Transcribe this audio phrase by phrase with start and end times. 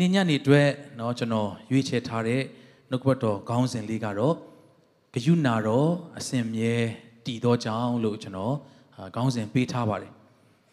[0.00, 2.42] နေ့ညနေအတွက်เนาะကျွန်တော်ရွေးချယ်ထားတဲ့
[2.90, 4.34] နှုတ်ကပတ်တော်ခေါင်းစဉ်လေးကတော့
[5.14, 6.74] ဂယုနာတော်အစဉ်မြဲ
[7.26, 8.54] တည်သောကြောင့်လို့ကျွန်တော်
[9.14, 10.12] ခေါင်းစဉ်ပေးထားပါတယ်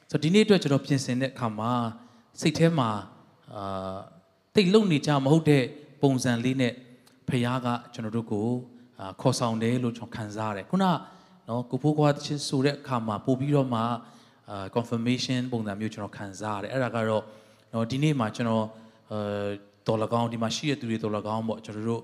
[0.09, 1.71] ဆိုတော့ဒီနေ့အတွက်ကျွန်တော်ပြင်ဆင်တဲ့အခါမှာ
[2.41, 2.89] စိတ်ထဲမှာ
[3.53, 3.97] အာ
[4.55, 5.63] တိတ်လုံနေကြမဟုတ်တဲ့
[6.01, 6.73] ပုံစံလေးနဲ့
[7.27, 8.47] ဖခင်ကကျွန်တော်တို့ကို
[9.21, 10.85] ခေါ်ဆောင်တယ်လို့ကျွန်တော်ခံစားရတယ်ခုန
[11.47, 17.23] နော်ကိုဖိုးကွာချင်းဆိုတဲ့အခါမှာပို့ပြီးတော့မှအာ confirmation ပုံစံမျိုးကျွန်တော်ခံစားရတယ်အဲ့ဒါကတော့
[17.73, 18.65] နော်ဒီနေ့မှာကျွန်တော်
[19.12, 19.20] အဲ
[19.86, 22.02] တော်လကောင်းဒီမှာရှိတဲ့သူတွေတော်လကောင်းပေါ့ကျွန်တော်တို့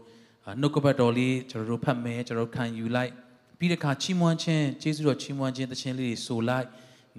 [0.61, 3.13] နှုတ်ကပတ်တော်လေးကျွန်တော်တို့ဖတ်မယ်ကျွန်တော်တို့ခံယူလိုက်
[3.59, 6.67] ပြီးတဲ့အခါချီးမွမ်းခြင်းကျေးဇူးတော်ချီးမွမ်းခြင်းတခြင်းလေးတွေဆိုလိုက်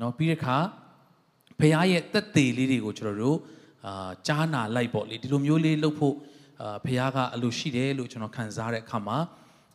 [0.01, 0.57] နော်ပြီးတဲ့အခါ
[1.59, 3.37] ဖခင်ရဲ့တက်သေးလေးတွေကိုကျွန်တော်တို့
[3.87, 6.15] အာကြားနာလိုက်ပေါ့လေဒီလိုမျိုးလေးလုပ်ဖို့
[6.61, 9.17] အာဖခင်ကအလိုရှိတယ်လို့ကျွန်တော်ခံစားတဲ့အခါမှာ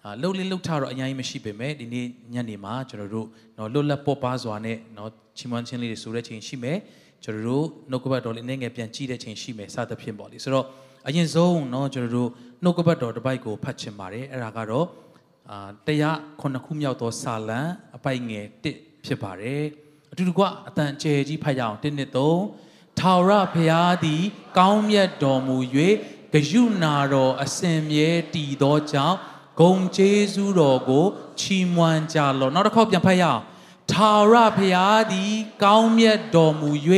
[0.04, 3.26] အာလှုပ်လေးလှုပ်ထတော့အရင်မရှိပေမဲ့ဒီနေ့ညနေမှာကျွန်တော်တို့
[3.58, 6.78] နော်လွတ်လပ်ပေါ်ပါစွာနဲ့နော်ချီးမွမ်းခြင်းလေးတွေဆိုတဲ့ချိန်ရှိမယ်
[7.23, 10.65] ကျွန်တော်တို့နှုတ်ကပတ်တော်လေးနည်းငယ်ပြန်ကြည့်တဲ့ချိန်ရှိမယ်စသဖြင့်ပေါ့လေဆိုတော့
[11.07, 12.29] အရင်ဆုံးเนาะကျွန်တော်တို့
[12.63, 14.87] နှုတ်ကပတ်တော်တစ်ပိုက်ကိုဖတ်ချင်ပါတယ်အဲ့ဒါကတော့
[15.51, 17.59] အာတရားခုနှစ်ခုမြောက်သောစာလံ
[17.95, 19.63] အပိုက်ငယ်1ဖြစ်ပါတယ်
[20.11, 24.23] အတူတကွအတန်ကျယ်ကြီးဖတ်ရအောင်1နှစ်3ထာဝရဘုရားသည်
[24.57, 25.57] ကောင်းမြတ်တော်မူ၍
[26.33, 29.17] ဂယုနာတော်အစဉ်မြဲတည်သောကြောင့်
[29.61, 31.05] ဂုံကျေးဇူးတော်ကို
[31.39, 33.41] ချီးမွမ်းကြလော့နောက်တစ်ခေါက်ပြန်ဖတ်ရအောင်
[33.92, 35.32] ထာဝရဘုရားသည်
[35.64, 36.70] ကောင်းမြတ်တော်မူ၍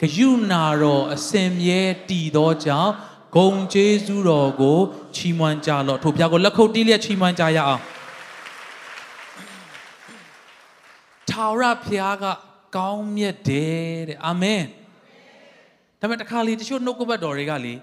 [0.00, 2.92] ဂယုနာတော်အစဉ်မြဲတည်သောကြောင့်
[3.36, 4.78] ဂုံကျေးဇူးတော်ကို
[5.14, 7.82] ချီးမွမ်းကြလော့ထို့ဘုရားကိုလက်ခုပ်တီးလျက်ချီးမွမ်းကြရအောင်
[11.30, 12.24] ထာဝရဘုရားက
[12.76, 14.64] ကောင်းမြတ်တယ်တဲ့အာမင်
[16.00, 17.74] ဒါပေမဲ့တခါလေတချို့နှုတ်ကပတ်တော်တွေကလေ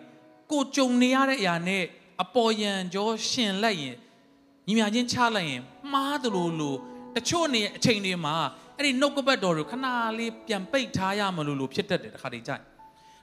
[0.52, 1.84] ကိုကြုံနေရတဲ့အရာနဲ့
[2.24, 3.98] အပေါ်ယံကြောရှင်လိုက်ရင်
[4.68, 5.62] ညီမချင်းချလိုက်ရင်
[5.94, 6.80] မှားတယ်လို့လို့
[7.16, 8.36] တချို့နေအချိန်တွေမှာ
[8.78, 9.88] အဲ့ဒီနှုတ်ကပတ်တော်ကိုခဏ
[10.20, 12.64] လေးပြန်ပိတ်ထားရမလို့လို့ဖြစ်တတ်တယ်တခါတည်းကြိုက်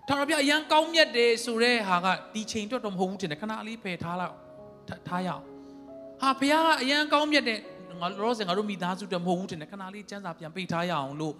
[0.09, 4.35] ထာဝရဘုရားအရန်ကောင်းမြတ်တယ်ဆိုတဲ့ဟာကဒီချိန်တော့တော့မဟုတ်ဘူးတင်တယ်ခဏလေးဖယ်ထားလောက်
[5.09, 5.43] ထားရအောင်
[6.21, 7.59] ဟာဘုရားကအရန်ကောင်းမြတ်တယ်
[8.01, 11.35] ငါရောစင်ငါတို့မိသားစုတော့မဟုတ်ဘူးတင်တယ်ခဏလေးစမ်းစာပြန်ပိတ်ထားရအောင်လို့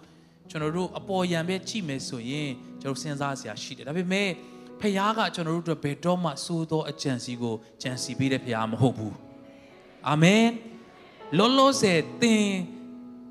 [0.49, 2.49] ကျွန်တော်တို့အပေါ်ယံပဲကြည့်မယ်ဆိုရင်
[2.81, 4.29] ကျွန်တော်စဉ်းစားစရာရှိတယ်ဒါပေမဲ့
[4.81, 9.15] ဖခင်ကကျွန်တော်တို့အတွက်ဘယ်တော့မှစိုးသောအကြံစီကိုကြံစီပေးတဲ့ဖခင်မဟုတ်ဘူး
[10.09, 10.45] အာမင်
[11.38, 12.46] လောလောဆယ်သင်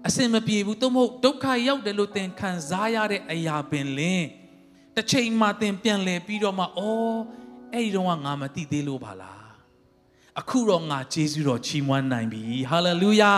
[0.08, 4.24] အစင်မပြေဘူးသို့မဟုတ်ဒုက္ခရောက်တယ်လို့သင်ခံစားရတဲ့အရာပင်လင်
[4.96, 7.20] တစ်ချိန်မှသင်ပြန်လဲပြီးတော့မှအော်
[7.74, 9.48] အဲ့ဒီတော့ငါမသိသေးလို့ပါလား
[10.40, 13.34] အခုတော့ငါဂျေဇုတော်ချီးမွမ်းနိုင်ပြီဟာလေလုယာ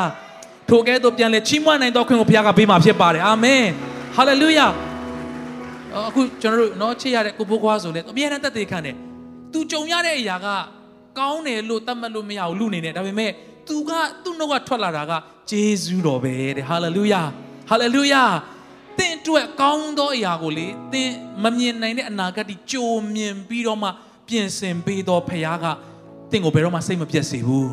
[0.69, 3.63] ထိုကဲ့သို့ပြန်လဲချီးမွမ်းနိုင်သောခွင့်ကိုဘုရားကပေးမှာဖြစ်ပါတယ်အာမင်
[4.15, 4.67] ဟာလေလုယာ
[6.07, 8.95] အခုကျွန်တော်တို့เนาะချစ်ရတဲ့ကိုဘိုးကွာဆိုလဲအမြဲတမ်းတက်သေးခံတယ်
[9.53, 10.47] သူကြုံရတဲ့အရာက
[11.19, 13.31] ကောင်းတယ်လို့သတ်မှတ်လို့မရဘူးလူနေနဲ့ဒါပေမဲ့
[13.67, 13.91] သူက
[14.23, 15.11] သူ့နှုတ်ကထွက်လာတာက
[15.49, 17.21] ဂျေဇုတော်ပဲတဲ့ဟာလေလုယာ
[17.69, 18.23] ဟာလေလုယာ
[18.97, 21.09] သင်အတွက်ကောင်းသောအရာကိုလေသင်
[21.43, 23.89] မမြင်နိုင်တဲ့အနာဂတ်ဒီကြိုမြင်ပြီးတော့မှ
[24.27, 25.65] ပြင်ဆင်ပေးသောဖခင်က
[26.31, 27.71] သင်ကိုဘယ်တော့မှစိတ်မပြတ်စေဘူး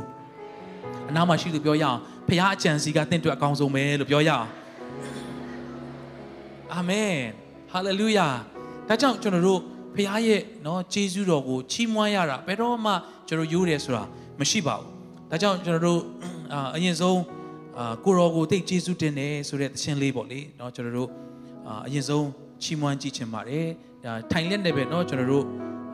[1.09, 4.47] အနားမှာရှိသူပြောရအောင်ဖခင်အကြံစီကသင်အတွက်အကောင်းဆုံးပဲလို့ပြောရအောင်
[6.75, 7.15] အာမင်
[7.71, 8.29] ဟာလေလုယာ
[8.89, 9.61] ဒါကြောင့်ကျွန်တော်တို့
[9.95, 12.93] ဖခင်ရဲ့เนาะဂျေဇုတော်ကိုချီးမွမ်းရတာဘယ်တော့မှ
[13.29, 14.03] ကျွန်တော်ရိုးတယ်ဆိုတာ
[14.41, 14.90] မရှိပါဘူး
[15.31, 16.01] ဒါကြောင့်ကျွန်တော်တို့
[16.53, 17.21] အာအရင်ဆုံး
[17.79, 21.11] အာကိုရောကိုတိတ်ကျေးဇူးတင်တယ်ဆိုတဲ့သရှင်လေးပေါ့လေเนาะကျွန်တော်တို့
[21.67, 22.27] အာအရင်ဆုံး
[22.63, 23.67] ချီးမွမ်းကြည့်ချင်ပါတယ်
[24.05, 25.45] ဒါထိုင်လက်နဲ့ပဲเนาะကျွန်တော်တို့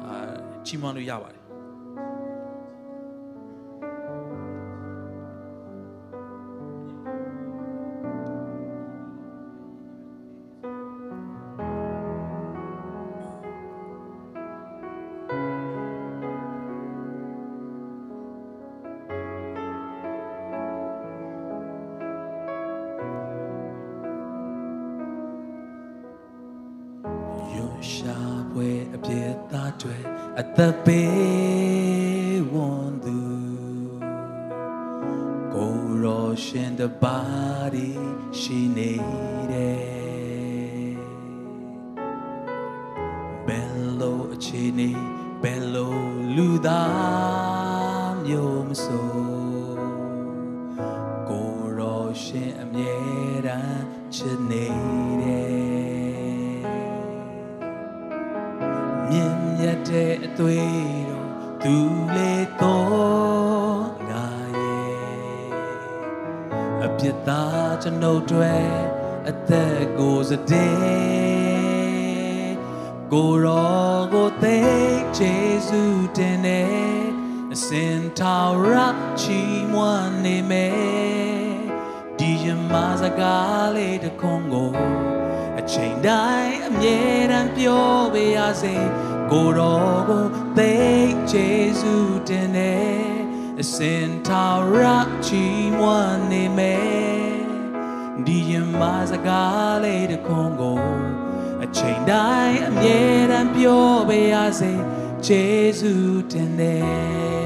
[0.04, 0.14] အာ
[0.66, 1.36] ချီးမွမ်းလို့ရပါတယ် ်
[68.55, 68.87] ပ်တွေ
[69.29, 71.87] အသက်ကိုစတဲ့
[73.11, 74.59] ကိုရောကိုသိ
[75.17, 75.35] ချေ
[75.67, 75.81] စု
[76.17, 76.63] တင်နေ
[77.53, 78.75] အစင်ထာဝရ
[79.21, 80.77] ချီးမွမ်းနေမယ်
[82.17, 84.71] ဒီရမစကားလေးတစ်ခုကို
[85.59, 86.99] အချိန်တိုင်းအမြဲ
[87.31, 88.75] တမ်းပြောပေးရစေ
[89.31, 90.25] ကိုတော်ကို
[90.57, 90.73] သိ
[91.31, 93.07] ကျေးဇူးတင်တယ်
[93.61, 94.45] အစင်ထာ
[94.81, 94.83] ရ
[95.25, 97.26] ချီးမွမ်းနေမယ်
[98.25, 98.81] ဒီယမ
[99.11, 100.81] စကားလေးတစ်ခွန်းကို
[101.63, 102.99] အချိန်တိုင်းအမြဲ
[103.31, 104.73] တမ်းပြောပေးရစေ
[105.25, 107.36] ကျေးဇူးတင်တယ်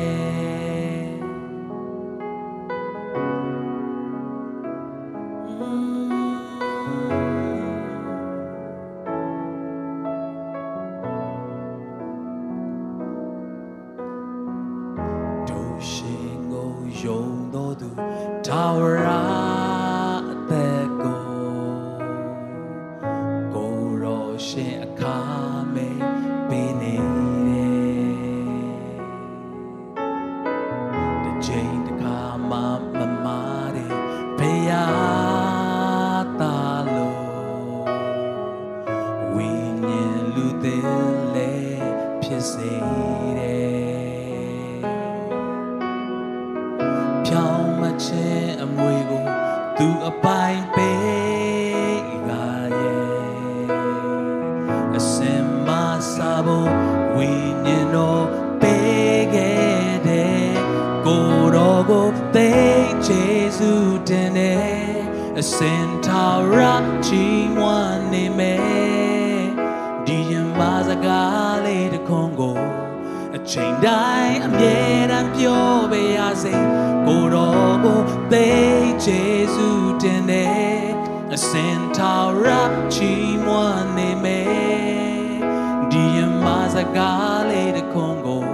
[56.47, 56.69] ဖို့
[57.15, 57.29] ဝိ
[57.65, 58.25] ညာဉ်တော်
[58.61, 60.51] ပေးခဲ့တဲ့
[61.05, 62.51] ကိုတော်ကိုသိ
[63.05, 63.23] ချေ
[63.57, 63.71] စု
[64.09, 64.71] တင်တဲ့
[65.39, 66.55] အစင်ထာရ
[67.05, 69.41] ချီးမွမ်းနေမယ်
[70.05, 72.59] ဒီယမစကားလေးတစ်ခွန်းကို
[73.35, 74.77] အချိန်တိုင်းအမြဲ
[75.11, 76.53] တမ်းပြောပေးရစေ
[77.05, 78.01] ကိုတော်ကို
[78.31, 78.47] သိ
[79.03, 80.81] ကျေးဇူးတင်တယ်
[81.33, 82.47] အစင်ထာရ
[82.93, 84.70] ချီးမွမ်းနေမယ်ဒီယမစ
[86.97, 88.45] ကားလေးတစ်ခွန်းကို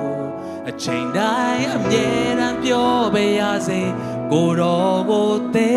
[0.69, 2.07] အချိန်တိုင်းအမြဲ
[2.39, 3.81] တမ်းပြောပေးရစေ
[4.31, 5.71] ကိုတော်ကိုသိ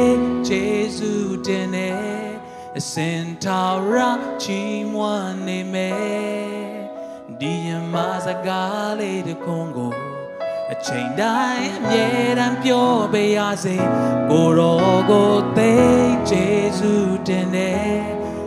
[0.46, 2.20] ကျေးဇူးတင်တယ်
[2.78, 3.94] အစင်ထာရ
[4.42, 6.70] ချီးမွမ်းနေမယ်
[7.40, 7.94] ဒီယမ
[8.26, 9.94] စကားလေးတစ်ခွန်းကို
[10.72, 12.06] အချိန်တိုင်းအမြဲ
[12.38, 13.76] တမ်းပြောပေးရစေ
[14.30, 15.72] ကိုတော်ကိုသိ
[16.28, 17.94] ကျေးဇူးတင်တယ်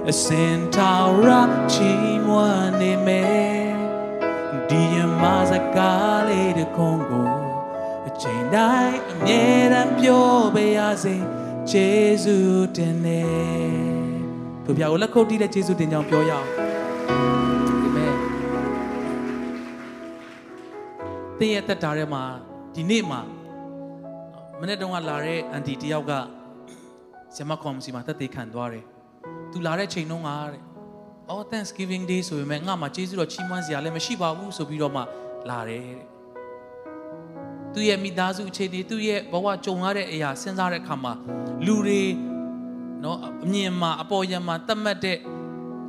[0.10, 1.30] အစင်ထာဝရ
[1.72, 3.63] ချီးမွမ်းနေမယ်ဒီယ
[5.24, 7.30] မစကားလေးတစ်ခွန်းကို
[8.08, 9.44] အချိန်တိုင်းအမြဲ
[9.74, 11.16] တမ်းပြောပေးရစေ
[11.72, 13.34] ကျေးဇူးတင်တယ်
[14.66, 16.48] တို့ပြကိုလက်ခုပ်တီးတဲ့ကျေးဇူးတင်ကြောင်းပြောရအောင်
[17.10, 18.16] အာမင်
[21.40, 22.24] သင်ရဲ့တက်တာထဲမှာ
[22.76, 23.22] ဒီနေ့မှာ
[24.60, 26.12] မနေ့တုန်းကလာတဲ့အန်တီတယောက်က
[27.36, 28.86] ဆရာမကော်မစီမှာတက်သေးခံသွားတယ်။
[29.52, 30.62] "तू လာတဲ့ချိန်တုန်းကတဲ့။"
[31.34, 35.02] အော် Thanksgiving Day ဆိုပေမဲ့ငါမှကျေးဇူးတော်ချီးမွမ်းစရာလည်းမရှိပါဘူးဆိုပြီးတော့မှ
[35.50, 36.08] လာတယ်တဲ့။
[37.74, 41.14] သူ့ရဲ့မိသားစုအခြေအနေသူ့ရဲ့ဘဝကြုံရတဲ့အရာစဉ်းစားတဲ့အခါမှာ
[41.66, 42.04] လူတွေ
[43.04, 45.18] နော်အမြင်မှာအပေါ်ယံမှာတတ်မှတ်တဲ့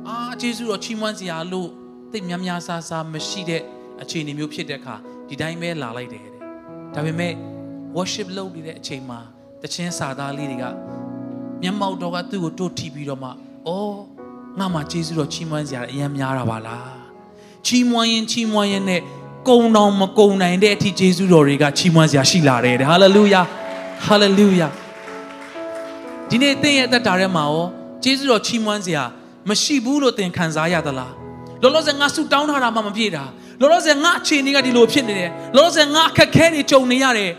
[0.07, 1.69] အာကျေးဇူးတော်ချီးမွမ်းစရာလို့
[2.11, 3.61] သိများများဆာဆာမရှိတဲ့
[4.01, 4.95] အခြေအနေမျိုးဖြစ်တဲ့အခါ
[5.29, 6.33] ဒီတိုင်းပဲလာလိုက်တယ်တဲ့
[6.95, 7.33] ဒါပေမဲ့
[7.95, 9.19] worship လုပ်နေတဲ့အချိန်မှာ
[9.61, 10.65] တခြင်းစာသားလေးတွေက
[11.61, 13.29] မျက်မှောက်တော်ကသူ့ကိုတို့ထီပြီးတော့မှ
[13.67, 14.14] အော်
[14.59, 16.89] ငါမှကျေးဇူးတော်ချီးမွမ်းစရာအရင်များတာပါလား
[17.65, 19.01] ချီးမွမ်းရင်ချီးမွမ်းရင်နဲ့
[19.49, 23.41] ကုံတော်မကုံနိုင်တဲ့အထိကျေးဇူးတော်တွေကချီးမွမ်းစရာရှိလာတယ်တဲ့ဟာလေလုယာ
[24.05, 24.67] ဟာလေလုယာ
[26.29, 27.65] ဒီနေ့သင်ရဲ့အသက်တာထဲမှာရော
[28.03, 29.03] ကျေးဇူးတော်ချီးမွမ်းစရာ
[29.49, 31.13] မရှိဘူးလို့သင်ခံစားရသလား
[31.61, 33.23] လောလောဆယ်ငါဆုတောင်းထားတာမှမပြည့်တာ
[33.61, 37.31] လောလောဆယ်ငါအခြေအနေကဒီလိုဖြစ်နေတယ်လောလောဆယ်ငါအခက်ခဲတွေကြုံနေရတယ်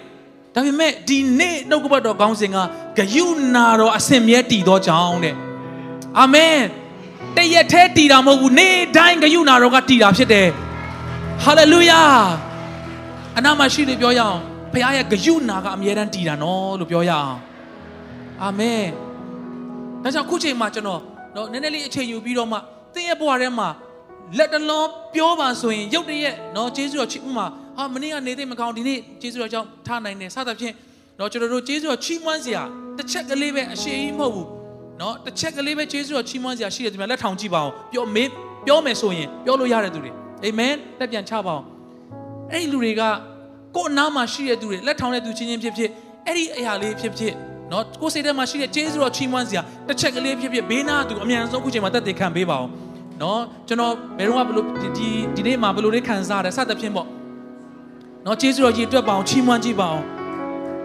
[0.55, 2.57] ဒါပေမဲ့ဒီနေ့နှုတ်ကပတ်တော်ကောင်းစဉ်က
[2.99, 5.35] ဂယုနာတော်အစင်မြဲတည်သောကြောင့်တဲ့
[6.19, 6.57] အာမင်
[7.37, 10.49] တရက်သေးတည်တာမဟုတ်ဘူးနေ့တိုင်းဂယုနာတော်ကတည်တာဖြစ်တယ်
[11.43, 12.03] ဟာလေလုယာ
[13.39, 14.39] အနာမရှိလို့ပြောရအောင်
[14.73, 17.39] ဖခင်ရဲ့ဂယုနာကအမြဲတမ်းတည်တာနော်လို့ပြောရအောင်
[18.43, 18.85] အာမင်
[20.03, 21.01] ဒါကြောင့်ခုချိန်မှာကျွန်တော်
[21.35, 22.59] နော်နည်းနည်းလေးအချိန်ယူပြီးတော့မှ
[22.95, 23.69] သင်ရဲ့ဘဝထဲမှာ
[24.39, 30.75] လက်တလုံးပြောပါဆိုရင်ရုတ်တရက်နော်ကျေးဇူးတော်ချီးဥမာဟာမနေ့ကနေသိမကောင်းဒီနေ့ကျေးဇူးတော်ကြောင့်ထားနိုင်တယ်စသဖြင့်
[31.19, 32.63] နော်ကျွန်တော်တို့ကျေးဇူးတော်ချီးမွမ်းစရာ
[32.97, 34.56] တစ်ချက်ကလေးပဲအရှိကြီးမဟုတ်ဘူး
[35.01, 38.29] နော်တစ်ချက်ကလေးပဲကျေးဇူးတော်ချီးမွမ်းစရာရှိတယ်ဒီမှာလက်ထောင်ကြည့်ပါအောင်ပြောမေး
[38.67, 40.11] ပြောမယ်ဆိုရင်ပြောလို့ရတဲ့သူတွေ
[40.45, 41.65] အာမင်လက်ပြန်ချပါအောင်
[42.53, 43.03] အဲ့ဒီလူတွေက
[43.77, 45.91] ကိုယ်အနားမှာရှိတဲ့သူတွေလက်ထောင်တဲ့သူချင်းချင်းဖြစ်ဖြစ်
[46.27, 47.33] အဲ့ဒီအရာလေးဖြစ်ဖြစ်
[47.73, 52.71] နော်ကိုယ်စိတ်ထဲမှာရှိတဲ့ကျေးဇူးတော်ချီးမွမ်းစရာတစ်ချက်ကလေးဖြစ်ဖြစ်ဘေးနာသူအမြန်ဆုံးခုချိန်မှာတက်တည်ခံပေးပါအောင်
[53.23, 54.89] နော်ကျွန်တော်ဘယ်တော့မှဘလို့ဒီ
[55.37, 57.09] ဒီနေ့မှာဘလို့လေးခံစားရတယ်စသဖြင့်ပေါ့
[58.27, 60.05] နော်ကျေးဇူးတော်ကြီးအတွက်ပါအောင်ချီးမွမ်းကြည့်ပါအောင်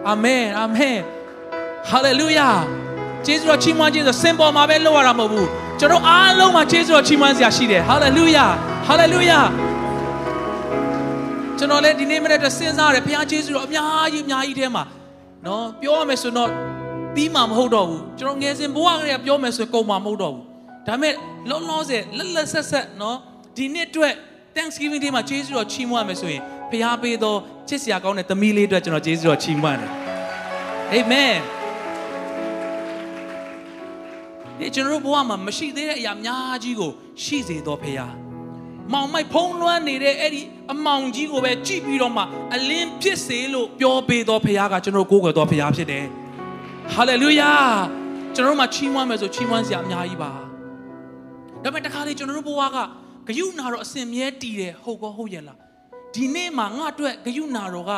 [0.10, 0.98] အာမင်အာမင်
[1.90, 2.50] ဟာလေလုယာ
[3.26, 5.48] ကျေးဇူးတော်ချီးမွမ်းခြင်းဆိုစင်ပေါ်မှာပဲလုပ်ရတာမဟုတ်ဘူး
[5.80, 8.46] ကျွန်တော်အားလုံးမှာကျေးဇူးတော်ချီးမွမ်းစရာရှိတယ်ဟာလေလုယာ
[8.88, 9.40] ဟာလေလုယာ
[11.58, 14.84] ကျွန်တော်လည်းဒီနေ့မနေ့တည်းစဉ်းစားရတယ်ဘုရားကျေးဇူးတော်အများကြီးအများကြီးထဲမှာ
[15.46, 16.50] နော်ပြောရမယ်ဆိုတော့
[17.16, 20.44] ပြီးမှမဟုတ်တော့ဘူးကျွန်တော်ငယ်စဉ်ဘဝကလေးကပြောမယ်ဆိုကုန်မှာမဟုတ်တော့ဘူး
[20.88, 21.14] ဒါပေမဲ့
[21.50, 23.18] လုံးလုံးဆယ်လက်လက်ဆက်ဆက်နော်
[23.58, 24.14] ဒီနှစ်အတွက်
[24.56, 27.36] Thanksgiving Day မှာကျေးဇူးတော်ချီးမွမ်းရမယ်ဆိုရင်ဖခင်ပေးသော
[27.68, 29.92] ချစ်စရာကောင်းတဲ့သမီးလေးအတွက်ကျွန်တော်ကျေးဇူးတော်ချီးမွမ်းတယ်
[30.96, 31.61] Amen
[34.62, 36.92] ဒီကျွန်တော်တို့ဘဝမှာမရှိသေးတဲ့အရာများကြီးကို
[37.24, 38.14] ရှိစေတော်ဖခင်
[38.94, 40.42] မောင်မိုက်ဖုံးလွှမ်းနေတဲ့အဲ့ဒီ
[40.72, 42.24] အမောင်ကြီးကိုပဲကြည့်ပြီးတော့မှ
[42.56, 46.06] အလင်းဖြစ်စေလို့ပြောပေးတော်ဖခင်ကကျွန်တော်ကိုးကွယ်တော်ဖခင်ဖြစ်တယ်
[46.94, 47.52] ဟာလေလုယာ
[48.36, 50.32] ကျွန်တော်တို့မှာချီးမွမ်းမယ်ဆိုချီးမွမ်းစရာအများကြီးပါ
[51.64, 52.78] ဒါပေမဲ့တခါလေကျွန်တော်တို့ဘဝက
[53.28, 55.58] ဂယုနာတော့အစင်မြဲတည်တယ်ဟုတ်ကောဟုတ်ရဲ့လား
[56.16, 57.92] ဒီနေ့မှာငါအတွက်ဂယုနာတော်က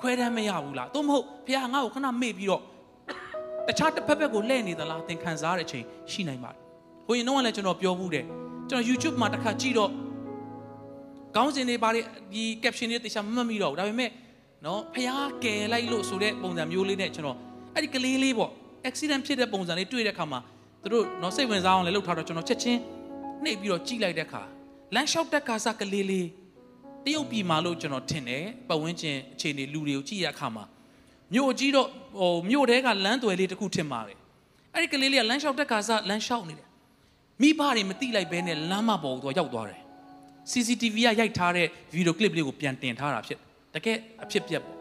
[0.00, 2.62] ခွဲတမ်းမရဘူးလားသို့မဟုတ်ဖခင်ငါ့ကိုခဏမေ့ပြီးတော့
[3.68, 6.60] တခြားတစ်ဖက်ဖက်ကိုလှည့်နေသလားသင်ခံစားရတဲ့အချိန်ရှိနိုင်ပါတယ်။
[7.06, 8.24] ဟိုရင်တော့လည်းကျွန်တော်ပြောဘူးတယ်။
[8.68, 9.90] ကျွန်တော် YouTube မှာတစ်ခါကြည့်တော့
[11.36, 14.10] ကောင်းစင်တွေပါဒီ caption တွေတခြားမမှတ်မိတော့ဘူး။ဒါပေမဲ့
[14.64, 15.10] နော်ဖះ
[15.44, 17.38] ကယ်လိုက်လို့ဆိုတဲ့ပုံစံမျိုးလေးနဲ့ကျွန်တော်
[17.74, 18.50] အဲ့ဒီကလေးလေးပေါ့
[18.88, 20.40] accident ဖြစ်တဲ့ပုံစံလေးတွေ့တဲ့အခါမှာ
[20.82, 22.80] သူတို့နော်စိတ်ဝင်စားအောင်လည်းလုပ်ထားတော့ကျွန်တော်ချက်ချင်း
[23.44, 24.42] နှိပ်ပြီးတော့ကြည့်လိုက်တဲ့အခါ
[24.94, 26.28] လမ်းလျှောက်တဲ့ကာစကလေးလေး
[27.04, 30.64] တရုတ်ပြည်မှာလို့ကျွန်တော်ထင်တယ်ပတ်ဝန်းကျင်အခြေအနေလူတွေကိုကြည့်ရအခါမှာ
[31.32, 31.88] မြို့ကြီးတော့
[32.18, 34.18] ဟိုမြို့တဲကလမ်းသွယ်လေးတစ်ခုထင်ပါတယ်
[34.74, 36.68] အဲ့ဒီကလေးလေးကလမ်းလျှောက်တဲ့ကာစလမ်းလျှောက်နေတယ်
[37.42, 39.80] မိဘတွေမတိလိုက်ဘဲနဲ့လမ်းမပေါ်ကိုရောက်သွားတယ်
[40.50, 43.38] CCTV ကရိုက်ထားတဲ့ဗီဒီယိုကလစ်လေးကိုပြန်တင်ထားတာဖြစ်
[43.74, 44.76] တကယ်အဖြစ်ပြက်ပေါ့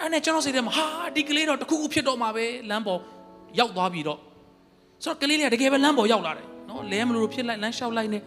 [0.00, 3.00] အဲ့နဲ့ကျွန်တော်စိတ်ထဲမှာဟာဒီကလေးတော့တခုခုဖြစ်တော့မှာပဲလမ်းပေါ်
[3.58, 4.18] ရောက်သွားပြီတော့
[5.04, 8.18] ဆိုတော့ကလေးလေးကတကယ်ပဲလမ်းပေါ်ရောက်လာတယ်နော်လဲမလို့ဖြစ်လိုက်လမ်းလျှောက်လိုက်နေ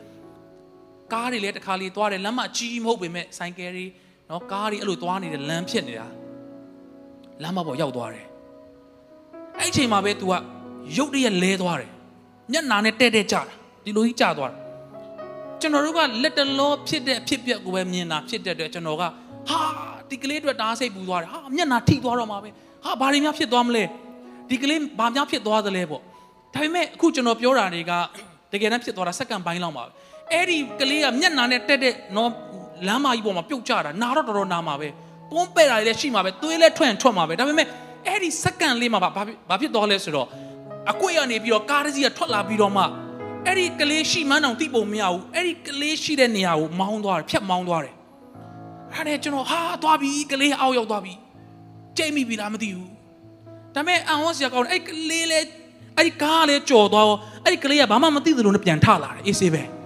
[1.14, 3.86] ကားတွေလည်းတစ်ခါလေးသွားတယ်လမ်းမကြီးမဟုတ်ပေမဲ့ဆိုင်ကယ်တွေ
[4.30, 6.08] နော်ကားတွေအဲ့လိုသွားနေတဲ့လမ်းဖြစ်နေတာ
[7.44, 8.25] လမ်းမပေါ်ရောက်သွားတယ်
[9.58, 10.34] အဲ့အချိန်မှာပဲ तू က
[10.98, 11.89] ရုတ်တရက်လဲသွားတယ်
[12.53, 13.41] ညနာနဲ့တဲ့တဲ့ကြတာ
[13.84, 14.58] ဒီလိုကြီးကြသွားတာ
[15.62, 19.60] ကျွန်တော်တို့ကလက်တလောဖြစ်တဲ့အဖြစ်ပြက်ကိုပဲမြင်တာဖြစ်တဲ့အတွက်ကျွန်တော်ကဟာ
[20.10, 22.50] ဒီကလေးအတွက်တားစိတ်ပူသွားတယ်ဟာမျက်နာထိသွားတော့မှာပဲ
[22.86, 23.84] ဟာဘာတွေများဖြစ်သွားမလဲ
[24.50, 26.01] ဒီကလေးဘာများဖြစ်သွားသလဲပေါ့
[26.53, 27.91] ဒါပေမဲ့အခုကျွန်တော်ပြောတာတွေက
[28.51, 29.91] တကယ်တမ်းဖြစ်သွားတာစက္ကန့်ပိုင်းလောက်ပါပဲ
[30.34, 32.32] အဲ့ဒီကလေးကမျက်နာနဲ့တက်တဲ့နော်
[32.88, 34.89] လမ်းမကြီးပေါ်မှာပြုတ်ကျတာနာတော့တော်တော်နာမှာပဲ
[35.32, 37.68] ပုံးပဲ့တာလည်းရှိမှာပဲသွေးလည်းထွက်ထွက်မှာပဲဒါပေမဲ့
[38.08, 39.10] အဲ့ဒီစက္ကန့်လေးမှာဘာ
[39.50, 40.28] ဘာဖြစ်သွားလဲဆိုတော့
[40.92, 42.84] အကွေကနေပြီးတော့ကားတစ်စီးကထွက်လာပြီးတော့မှ
[43.46, 47.96] အဲ့ဒီကလေးရှိမှန်းအောင်သိပုံမရဘူးအဲ့ဒီကလေးရှိတဲ့နေရာကိုမောင်းသွားတယ်ဖြတ်မောင်းသွားတယ်
[48.94, 51.14] အဲ့ဒါကျွန်တော်ဟာသွားပြီကလေးအောက်ရောက်သွားပြီ
[51.98, 52.90] ကြိတ်မိပြီလားမသိဘူး
[53.76, 55.40] ဒါပေမဲ့အန်ဝတ်စရာကောင်းတယ်အဲ့ကလေးလေ
[55.98, 57.06] အဲ့ဒီကားလေးကြော်သွား
[57.44, 59.77] အဲ့ဒီကလေးကဘာမှမသိသလိုနဲ့ပြန်ထလာတယ်အေးဆေးပဲထ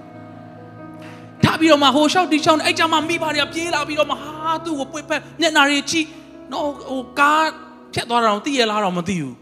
[1.59, 6.05] ပြီးတော့မှဟိုရှောက်တီရှောက်အဲ့ကြမှာမိပါတွေကပြေးလာပြီးတော့မှဟာသူ့ကိုပွေ့ဖက်မျက်နာတွေကြည့်
[6.51, 7.45] နော်ဟိုကား
[7.93, 9.35] ဖြတ်သွားတာတော့သိရလားတော့မသိဘူး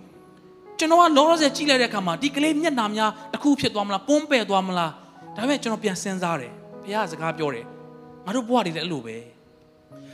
[0.80, 4.92] ကျွန်တော်ကလောလောဆယ်ကြည့်လိုက်တဲ့အခါမှာဒီကလေးမျက်နှာများတစ်ခုဖြစ်သွားမလားပုံးပဲ့သွားမလား
[5.36, 6.52] ဒါပေမဲ့ကျွန်တော်ပြန်စဉ်းစားတယ်
[6.84, 7.66] ဘုရားစကားပြောတယ်
[8.26, 9.18] ငါတို့ဘဝတွေလည်းအဲ့လိုပဲ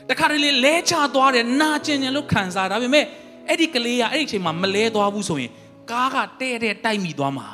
[0.10, 3.06] တခါတလေလဲချသွားတယ်နာကျင်ကျင်လို့ခံစားဒါပေမဲ့
[3.50, 5.52] အဲ့ဒီကလေးကအဲ့ဒီအချိန်မှာမလဲသွားဘူးဆိုရင်
[5.92, 7.48] ကားကတဲ့တဲ့တိုက်မိသွားမှာ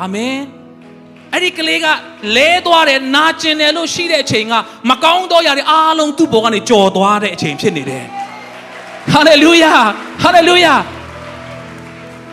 [0.00, 0.36] အာမင်
[1.34, 1.86] အဲ့ဒီကလေးက
[2.36, 4.54] လဲသွားတယ်နာကျင်တယ်လို့ရှိတဲ့အချိန်က
[4.90, 8.04] မကောင်းသောຢာတွေအားလုံးသူ့ဘောကနေကြော်သွားတဲ့အချိန်ဖြစ်နေတယ်
[9.12, 9.72] ဟာလေလုယာ
[10.22, 10.74] ဟာလေလုယာ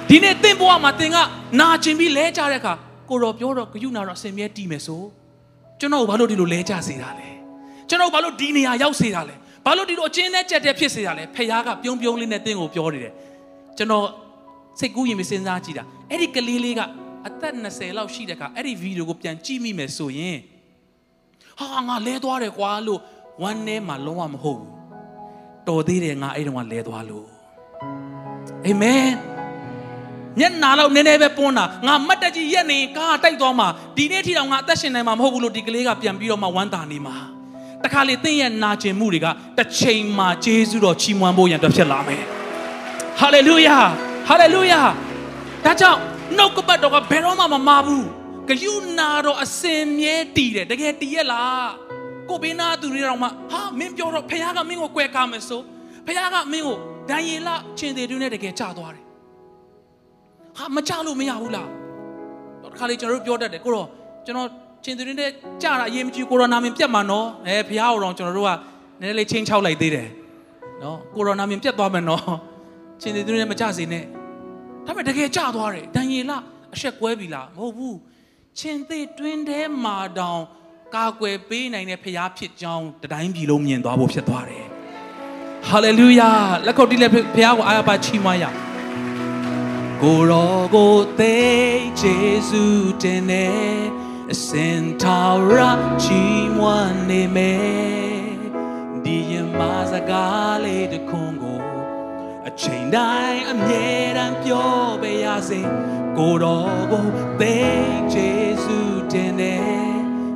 [0.10, 1.18] ဒီနေ့သင်ဘဝမှာသင်က
[1.60, 2.74] နာကျင်ပြီးလဲကြတဲ့အခါ
[3.10, 5.02] ကိုတော်ပြောတော့ဂယုနာတော့အစင်မြဲတည်မယ်ဆို
[5.80, 7.30] ကျွန်တော်ဘာလို့ဒီလိုလဲကြစေတာလဲ
[7.90, 9.36] ကျွန်တော်ဘာလို့ဒီနေရာရောက်စေတာလဲ
[9.66, 13.14] ဘာလို့ဒီလိုအချင်းနဲ့ကြက်တဲ့ဖြစ်စေတာလဲဖခင်ကပြုံးပြုံးလေးနဲ့သင်ကိုပြောနေတယ်
[13.78, 14.06] ကျွန်တော်
[14.80, 16.82] စိတ်ကူးရင်မစဉ်းစားကြည့်တာအဲ့ဒီကလေးလေးက
[17.28, 20.38] အသက်20လောက်ရှိတဲ့အခါအဲ့ဒီဗီဒီယိုကိုပြန်ကြည့်မိမယ်ဆိုရင်
[21.60, 23.00] ဟာငါလဲသွားတယ်ကွာလို့
[23.42, 24.72] ဝမ်းထဲမှာလုံးဝမဟုတ်ဘူး
[25.68, 27.26] တော်သေးတယ်ငါအဲ့တုန်းကလဲသွားလို့
[28.66, 29.08] အာမင်
[30.40, 33.68] မျက်နာတော့နည်းနည်းပဲပွန်းတာငါမတ်တကြီးရက်နေကားတိုက်သွားမှာ
[33.98, 37.16] ဒီနေ့ထိတော့ငါအသက်ရှင်နိုင်မှာမဟုတ်ဘူးလို့ဒီကလေးကပြန်ပြီးတော့မှဝမ်းသာနေမှာ
[37.84, 39.28] တခါလေသင်ရဲ့နာကျင်မှုတွေက
[39.58, 42.24] တစ်ချိန်မှာဂျေဇုတော်ချီးမွမ်းဖို့ရန်အတွက်ဖြစ်လာမယ်
[43.20, 43.78] ဟာလေလုယာ
[44.28, 44.82] ဟာလေလုယာ
[45.66, 46.00] ဒါကြောင့်
[46.38, 48.08] နှုတ်ကပတ်တော်ကဘယ်တော့မှမမာဘူး
[48.50, 51.72] ဂယုနာတော့အစင်မြဲတည်တယ်တကယ်တည်ရဲ့လား
[52.30, 55.62] ကိုဘေးနာသူတွေတော့မှဟာမင်းပြောတော့ဖခင်ကမင်းကိုကွယ်ကာမယ်ဆို
[56.06, 56.78] ဖခင်ကမင်းကို
[57.10, 59.04] ဒံယေလချင်းသေးတွင်းနဲ့တကယ်ကြာသွားတယ်
[60.58, 61.70] ဟာမကြလို့မရဘူးလား
[62.62, 63.88] တော့တစ်ခါလေကျွန်တော်တို့ပြောတတ်တယ်ကိုတော့
[64.26, 64.50] ကျွန်တော်
[64.84, 65.30] ချင်းသူတွေနဲ့
[65.64, 68.52] ကြာတာအရေးမကြီးကိုရိုနာမင်ပြတ်မှာနော်အဲဖះအောင်တော့ကျွန်တော်တို့က
[69.02, 70.08] နည်းနည်းလေးချင်းချောက်လိုက်သေးတယ်
[70.82, 72.24] နော်ကိုရိုနာမင်ပြတ်သွားမယ်နော်
[73.02, 74.04] ချင်းသူတွေနဲ့မကြစေနဲ့
[74.86, 76.32] ဒါပေမဲ့တကယ်ကြာသွားတယ်ဒံယေလ
[76.74, 77.98] အဆက်ကွဲပြီလားမဟုတ်ဘူး
[78.60, 80.42] ချင်းသေးတွင်းထဲမှာတောင်
[80.96, 84.66] ကာကွယ်ပေးနိုင်တဲ့ဖះဖြစ်ကြောင်းတတိုင်းပြည်လုံးမြင်သွားဖို့ဖြစ်သွားတယ်
[85.70, 86.32] ဟာလေလုယာ
[86.66, 88.58] လက်ခုပ်တီးလက်ဖះကိုအားရပါချီးမွမ်းရအောင်
[90.02, 91.36] ကိုရောကိုသိ
[92.00, 92.16] ယေ
[92.50, 92.64] ရှု
[93.02, 93.48] တင်နေ
[94.32, 95.58] အစင်တော်ရ
[96.04, 98.36] ချီးမွမ်းနေမယ်
[99.04, 99.62] ဒီရမ
[99.92, 101.75] စကားလေးတစ်ခွန်းကို
[102.50, 103.88] အချိန်တိုင်းအမြဲ
[104.18, 105.62] တမ်းပြောပေးရစေ
[106.18, 107.06] ကိုတော်ကို
[107.42, 107.56] သိ
[108.14, 108.30] ယေ
[108.64, 108.80] ရှု
[109.12, 109.56] တင်နေ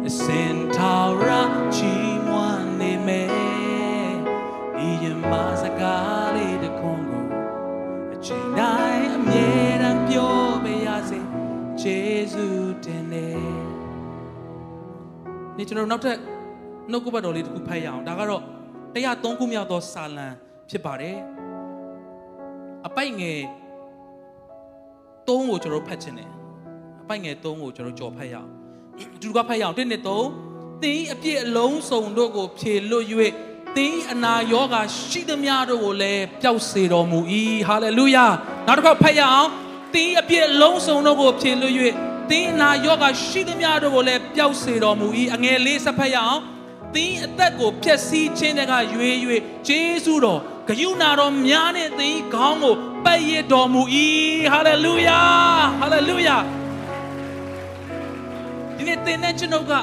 [0.06, 1.32] အအစင်ထာဝရ
[1.76, 4.14] ချီးမွမ်းနေမယ်
[4.76, 7.26] ဒီယမစကားလေးတစ်ခွန်းကို
[8.14, 9.48] အချိန်တိုင်းအမြဲ
[9.82, 11.20] တမ်းပြောပေးရစေ
[11.82, 11.98] ယေ
[12.34, 12.48] ရှု
[12.86, 13.42] တင်တယ်
[15.58, 16.18] နေ့ကျွန်တော်နောက်ထပ်
[16.92, 18.44] နှုတ်ကပတ်တော်လေးတစ်ခုဖတ်ရအောင်ဒါကတော့
[18.96, 20.28] 103ခုမြောက်သောစာလံ
[20.70, 21.39] ဖြစ်ပါတယ်
[22.90, 23.40] အပိုက်ငယ်
[25.28, 26.30] 3ကိုကျွန်တော်ဖတ်ခြင်းတယ်
[27.02, 28.50] အပိုက်ငယ်3ကိုကျွန်တော်ကြော်ဖတ်ရအောင်
[29.16, 33.06] အတူကဖတ်ရအောင်1နဲ့3သင်အပြည့်အလုံးစုံတို့ကိုဖြေလွတ်၍
[33.78, 37.20] သင်အနာရောဂါရှိသမျှတို့ကိုလည်းပျောက်စေတော်မူ၏
[37.68, 38.26] ဟာလေလုယာ
[38.68, 39.50] နောက်တစ်ခါဖတ်ရအောင်
[39.94, 41.76] သင်အပြည့်အလုံးစုံတို့ကိုဖြေလွတ်၍
[42.30, 46.42] သင်အနာရောဂါရှိသမျှတို့ကိုလည်းပျောက်စေတော်မူ၏အငယ်လေးဆက်ဖတ်ရအောင်
[46.96, 49.10] သင်အသက်ကိုဖျက်ဆီးခြင်းတကရွေ၍
[49.68, 53.82] ဂျေဇုတော် ဂယုဏတော်များနဲ့သင်ခေါင်းကိုပတ်ရတော်မူ၏
[54.54, 55.20] ဟာလေလုယာ
[55.80, 56.38] ဟာလေလုယာ
[58.76, 59.74] ဒီနေ့သင်နဲ့ကျွန်ုပ်က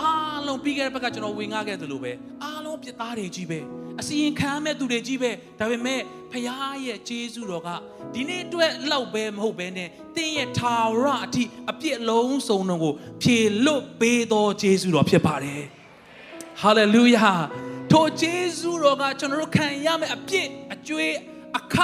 [0.00, 2.12] အားလုံးပြီးခဲ့တဲ့ဘက်ကကျွန်တော်ဝင်ငှခဲ့သလိုပဲ
[2.44, 3.58] အားလုံးပြစ်သားတွေကြီးပဲ
[4.00, 6.00] အစီရင်ခံမဲ့သူတွေကြီးပဲဒါပေမဲ့
[6.32, 6.44] ဖခင်
[6.86, 7.68] ရဲ့ဂျေဇုတော်က
[8.14, 15.62] ဒီနေ့အတွက်လောက်ပဲမဟုတ်ပဲနဲ့သင်ရဲ့ထာဝရအထိအပြစ်လုံးစုံတော်ကိုဖြေလွတ်ပေးသောဂျေဇုတော်ဖြစ်ပါတယ်
[16.60, 17.30] ဟာလေလုယာ
[17.92, 21.14] ထိုဂျေဇုတော်ကကျွန်တော်တို့ခံရမယ့်အပြစ်အကျွေး
[21.58, 21.76] အခ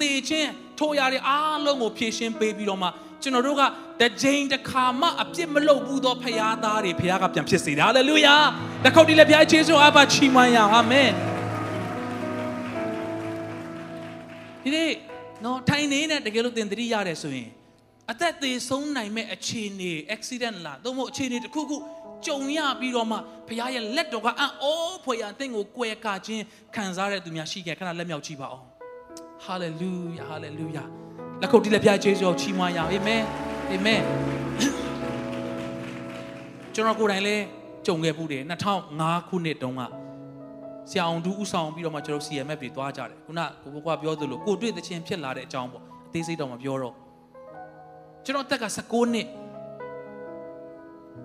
[0.00, 2.88] သေခြင်းထိုရတဲ့အားလုံးကိုဖြည့်ရှင်းပေးပြီးတော့မှ
[3.22, 3.62] ကျွန်တော်တို့က
[4.00, 8.36] တကြိမ်တစ်ခါမှအပြစ်မလုပ်ဘူးသောဖခင်သားတွေဖခင်ကပြန်ဖြစ်စေတယ်ဟာလေလုယာ
[8.84, 11.10] တခေါက်ဒီလည်းဖခင်ယေရှုအားပါချီးမွမ်းရအောင်အာမင်
[14.62, 14.90] ဒီနေ့
[15.44, 17.48] နော်ထိုင်နေနဲ့တကယ်လို့သင်သတိရတယ်ဆိုရင်
[18.10, 21.76] အသက်သေးဆုံးနိုင်မဲ့အခြေအနေ accident လားသို့မဟုတ်အခြေအနေတစ်ခုခု
[22.26, 23.16] ကြုံရပြီးတော့မှ
[23.48, 24.72] ဘုရားရဲ့လက်တော်ကအံ့ဩ
[25.04, 28.66] ဖွယ်ရာအသင်ကိုကွယ်ကာခြင်းခံစားရတဲ့သူများရှိခဲ့ခဏလက်မြောက်ကြည့်ပါအောင်
[29.46, 30.86] hallelujah hallelujah
[31.40, 33.22] လက်ခုပ်တီးလက်ပြကျေးဇူးချီးမွမ်းရအောင်အာမင်
[33.70, 34.02] အာမင်
[36.74, 37.44] ကျွန်တော်ကိုယ်တိုင်လည်း
[37.86, 38.42] ကြုံခဲ့ဘူးတယ်
[38.86, 39.82] 2005ခုနှစ်တုန်းက
[40.90, 46.94] ဆရာအောင်သူဥဆောင်ပြီးတော့မှကျွန်တော် CMF တွေသွားကြတယ်ခုနကိုဘကွာပြောသလိုကိုတွေ့တဲ့ချင်းဖြစ်လာတဲ့အကြောင်းပေါ့အသေးစိတ်တော့မပြောတော့
[48.24, 49.26] ကျွန်တော်တက်က16နှစ်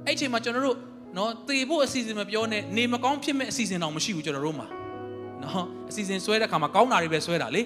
[0.07, 0.77] အဲ့ချိန်မှာကျွန်တော်တို့
[1.17, 4.67] နော်သေဖို့အစီအစဉ်မပြောနဲ့နေမကောင်းဖြစ်မဲ့အစီအစဉ်တော့မရှိဘူးကျွန်တော်တို့မှာ
[5.43, 7.61] နော်အစီအစဉ်ဆွဲတဲ့ခါမှာကောင်းတာတွေပဲဆွဲတာလေ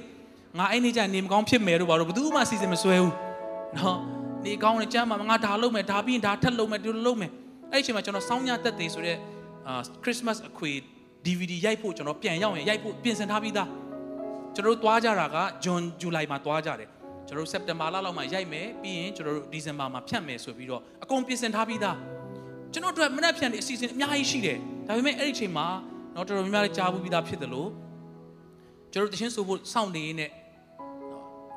[0.58, 3.14] ငါအဲ့နေ့ကျနေမကောင်းဖြစ်မယ်တို့ဘာလို့ဘယ်သူမှအစီအစဉ်မဆွဲဘူး
[3.78, 4.00] နော်
[4.46, 7.32] နေကောင်းနေကြမ်းမှာငါဒါလုပ်မယ်ဒါပြီးရင်ဒါထပ်လုပ်မယ်ဒီလိုလုပ်မယ်
[7.72, 9.18] အဲ့ချိန်မှာကျွန်တော်စောင်းညတက်သေးဆိုတဲ့
[9.68, 10.72] အာခရစ်စမတ်အခွေ
[11.26, 13.70] DVD ရိုက်ဖို့ကျွန်တော်ပြန်ရောက်ရင်ရိုက်ဖို့ပြင်ဆင်ထားပြီးသား
[14.56, 16.90] ကျွန်တော်တို့သွားကြတာကဂျွန်ဇူလိုင်မှာသွားကြတယ်
[17.28, 21.96] ကျွန်တော်တို့စက်တင်ဘာလလောက်မှာရိုက်မယ်ပြီးရင်ကျွန်တော်တို့ဒီဇင်ဘာမှာဖြတ်မယ်ဆိုပြီးတော့အကုန်ပြင်ဆင်ထားပြီးသား
[22.74, 25.68] ကျွန်တော်တို့မနေ့ဖြန်ဒီအစီအစဉ်အများကြီးရှိတယ်ဒါပေမဲ့အဲ့ဒီချိန်မှာ
[26.16, 27.70] တော့တော်တော်များများလေးကြားဘူးပြီးသားဖြစ်တယ်လို့
[28.94, 30.28] ကျွန်တော်တို့တခြင်းဆိုဖို့စောင့်နေနေ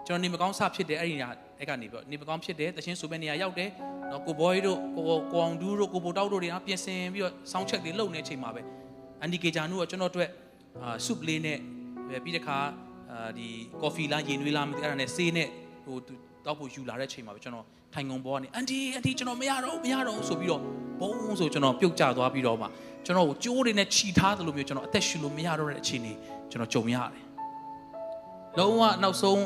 [0.07, 3.71] ကျွန်တော်နေမကောင်းစဖြစ်တယ်အဲ့ဒီနေရာအဲ့ကနေပြီးနေမကောင်းဖြစ်တယ်တခြင်းဆိုမဲ့နေရာရောက်တယ်
[4.11, 8.63] နော်ကိုဘော်ရီတို့ကိုကိုအောင်ဒူးတို့ကိုပိုတောက်တို့တွေနော်ပြင်ဆင်ပြီးတော့ဆောင်းချက်တွေလုပ်နေတဲ့အချိန်မှာပဲ
[9.21, 10.29] အန်ဒီကေဂျာနုကကျွန်တော်တို့
[10.83, 11.59] အာဆုပ်လေးနဲ့
[12.25, 12.59] ပြီးတဲ့ခါ
[13.13, 13.49] အာဒီ
[13.81, 15.49] ကော်ဖီလားရေနွေးလားမသိအဲ့ဒါနဲ့ဆေးနဲ့
[15.85, 16.15] ဟိုသူ
[16.47, 20.63] တောက်ဖို့ယူလာတဲ့ချိန်မှာပဲကျွန်တော်ထိုင်ကုန်ဘောကနေအန်တီအန်တီကျွန်တော်မရတော့မရတော့ဆိုပြီးတော့
[21.01, 22.67] ဘုံဆိုကျွန်တော်ပြုတ်ကျသွားပြီးတော့မှ
[23.07, 26.13] ကျွန်တော်ကိုကြိုးတွေနဲ့ခြိထားသလိုမျိုးကျွန်တော်အသက်ရှူလို့မရတော့တဲ့အချိန်တွေ
[26.51, 27.25] ကျွန်တော်ကြုံရတယ်
[28.59, 29.43] လုံးဝနောက်ဆုံး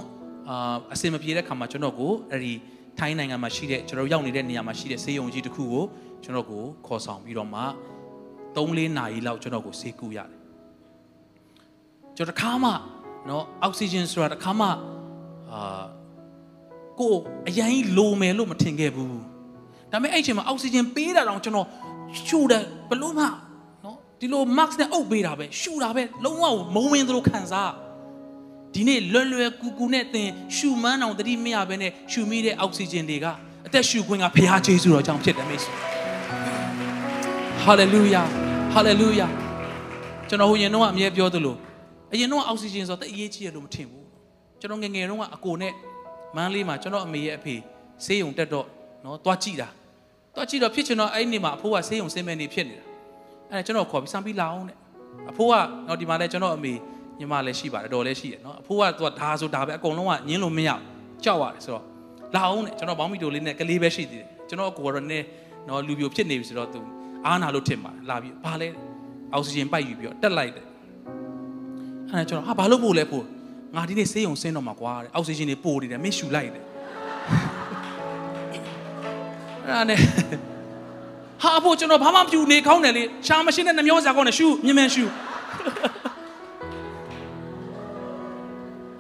[0.49, 2.53] အာအစင်မပြေတဲ့ခါမှာကျွန်တော်ကိုအဲ့ဒီ
[2.99, 5.85] ထိုင်းနိုင်ငံမှာရှိတဲ့ကျွန်တော်ရောက်နေတဲ့နေရာမှာရှိတဲ့ဆေးရုံကြီးတစ်ခုကို
[6.25, 7.63] ကျွန်တော်ကိုခေါ်ဆောင်ပြီးတော့မှ
[8.57, 10.31] 3-4နာရီလောက်ကျွန်တော်ကိုဆေးကုရတယ်
[12.17, 12.71] ကျွန်တော်တစ်ခါမှ
[13.29, 14.67] နော်အောက်ဆီဂျင်ဆိုတာတစ်ခါမှ
[15.53, 15.85] အာ
[17.01, 17.15] ကို
[17.49, 19.19] အရင်လိုမယ်လို့မထင်ခဲ့ဘူး
[19.93, 21.67] ဒါပေမဲ့အဲ့ချိန်မှာအောက်ဆီဂျင်ပေးတာတော့ကျွန်တော်
[22.27, 23.25] ရှူတယ်ဘလို့မှ
[23.85, 27.73] နော်ဒီလို max နဲ့အုပ်ပေးတာပဲရှူတာပဲလုံးဝမုံဝင်သလိုခံစား
[28.75, 33.27] ဒီနေ့လွယ်လွယ်ကူကူနဲ့သင်ရှူမန်းအောင်တတိမရဘဲနဲ့ရှူမိတဲ့အောက်ဆီဂျင်တွေက
[33.67, 35.75] အသက်ရှူခွင့်ကဖခင်ယေရှုတော်ကြောင့်ဖြစ်တယ်မိတ်ဆွေ
[37.63, 38.23] ဟာလေလုယာ
[38.73, 39.27] ဟာလေလုယာ
[40.29, 41.57] ကျွန်တော်ဟိုရင်တော့အမြဲပြောသလို
[42.13, 44.07] အရင်တော့အောက်ဆီဂျင်ဆိုတော့တိတ်အရေးကြီးတယ်လို့မထင်ဘူး
[44.61, 45.73] ကျွန်တော်ငငယ်တုန်းကအကိုနဲ့
[46.37, 47.55] မန်းလေးမှာကျွန်တော်အမေရဲ့အဖေ
[48.05, 48.67] ဆေးရုံတက်တော့
[49.05, 49.69] နော်တွားကြည့်တာ
[50.35, 52.85] တွားကြည့်တော့ဖြစ်ချင်တော့အဲ့ဒီနေ့မှာအဖိုးကဆေးရုံဆင်းမဲ့နေဖြစ်နေတာ
[53.51, 54.77] အဲ့ဒါကျွန်တော်ခေါ်ပြီးစမ်းပြီးလာအောင်တဲ့
[55.31, 55.55] အဖိုးက
[55.89, 56.73] တော့ဒီမှာလဲကျွန်တော်အမေ
[57.19, 60.71] ညီမလည်းရှိပါတယ်တော်လည်းရှိတယ်နော်အဖိုးကသူကဒါဆိုဒါပဲအကုန်လုံးကညင်းလို့မရ
[61.25, 61.85] ကြောက်ရတယ်ဆိုတော့
[62.35, 65.25] လာအောင်တဲ့ကျွန်တော်ဘောင်းမီတိုလေးနဲ့ကလေးပဲရှိသေးတယ်ကျွန်တော်အကိုကတော့နည်း
[65.69, 66.81] နော်လူပြိုဖြစ်နေပြီဆိုတော့သူ
[67.27, 68.69] အားနာလို့ထင်ပါတယ်လာပြီးဘာလဲ
[69.33, 70.67] အောက်ဆီဂျင်ပိုက်ယူပြီးတော့တက်လိုက်တယ်
[72.09, 73.25] အဲ့ဒါကျွန်တော်ဟာဘာလို့ပို့လဲပို့
[73.76, 76.64] ငါဒီနေ့ဆေးရုံဆင်းတော့မှာကွာတဲ့အောက်ဆီဂျင်တွေပို့နေတယ်မင်းရှူလိုက်တယ်
[79.66, 80.00] အဲ့ဒါနဲ့
[81.44, 85.06] ဟာဖို့ကျွန်တော်ဘာမှမပြူနေကောင်းတယ်လေရှာမရှင်းတဲ့နှမျောစာကောင်းတယ်ရှူမြင်မြန်ရှူ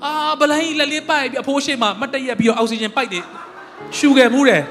[0.03, 3.23] အာဗလိုင်းလက်လေးပိုက်ပြီးအဖိုးရှိမှမတ်တရက်ပြီးတော့အောက်ဆီဂျင်ပိုက်တယ်
[3.97, 4.63] ရှူခဲ့မှုတယ်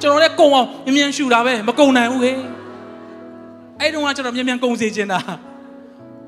[0.00, 2.36] ကျွန်တော်လည်းကုံအောင်မြ мян ရှူတာပဲမကုံနိုင်ဘူးဟဲ့
[3.80, 5.20] အဲ့တုန်းကကျွန်တော်မြ мян ကုံစေချင်တာ